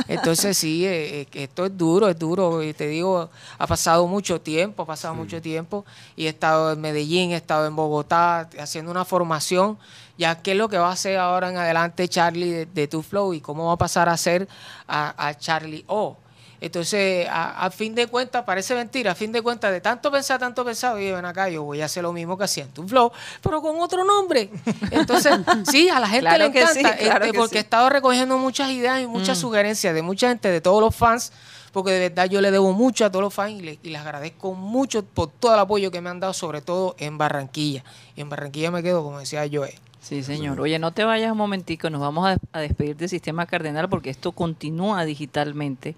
[0.07, 4.41] Entonces sí, eh, eh, esto es duro, es duro, y te digo, ha pasado mucho
[4.41, 5.85] tiempo, ha pasado mucho tiempo,
[6.15, 9.77] y he estado en Medellín, he estado en Bogotá haciendo una formación,
[10.17, 13.01] ya qué es lo que va a hacer ahora en adelante Charlie de, de Tu
[13.01, 14.47] Flow y cómo va a pasar a ser
[14.87, 16.17] a, a Charlie O.
[16.65, 20.39] Entonces, a, a fin de cuentas, parece mentira, a fin de cuentas, de tanto pensar,
[20.39, 22.87] tanto pensar, oye, ven acá, yo voy a hacer lo mismo que hacía en Tu
[22.87, 23.11] Flow,
[23.41, 24.49] pero con otro nombre.
[24.89, 25.33] Entonces,
[25.69, 27.57] sí, a la gente Claro le sí, encanta, claro este, que porque sí.
[27.57, 31.33] he estado recogiendo muchas ideas y muchas sugerencias de mucha gente, de todos los fans,
[31.73, 33.99] porque de verdad yo le debo mucho a todos los fans y, le- y les
[34.01, 37.83] agradezco mucho por todo el apoyo que me han dado, sobre todo en Barranquilla.
[38.15, 39.75] Y en Barranquilla me quedo, como decía Joe.
[40.01, 40.59] Sí, señor.
[40.61, 44.09] Oye, no te vayas un momentico, nos vamos a, a despedir del Sistema Cardenal porque
[44.09, 45.95] esto continúa digitalmente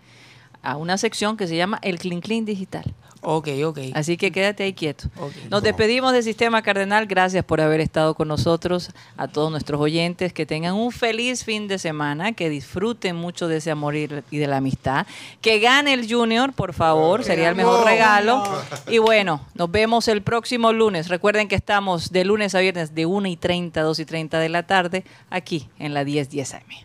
[0.66, 2.94] a una sección que se llama el Clean Clean Digital.
[3.28, 3.80] Ok, ok.
[3.96, 5.10] Así que quédate ahí quieto.
[5.50, 7.08] Nos despedimos del Sistema Cardenal.
[7.08, 8.92] Gracias por haber estado con nosotros.
[9.18, 13.58] A todos nuestros oyentes, que tengan un feliz fin de semana, que disfruten mucho de
[13.58, 15.08] ese amor y y de la amistad.
[15.42, 18.44] Que gane el Junior, por favor, sería el mejor regalo.
[18.88, 21.08] Y bueno, nos vemos el próximo lunes.
[21.08, 24.50] Recuerden que estamos de lunes a viernes de 1 y 30, 2 y 30 de
[24.50, 26.85] la tarde, aquí en la 1010 AM.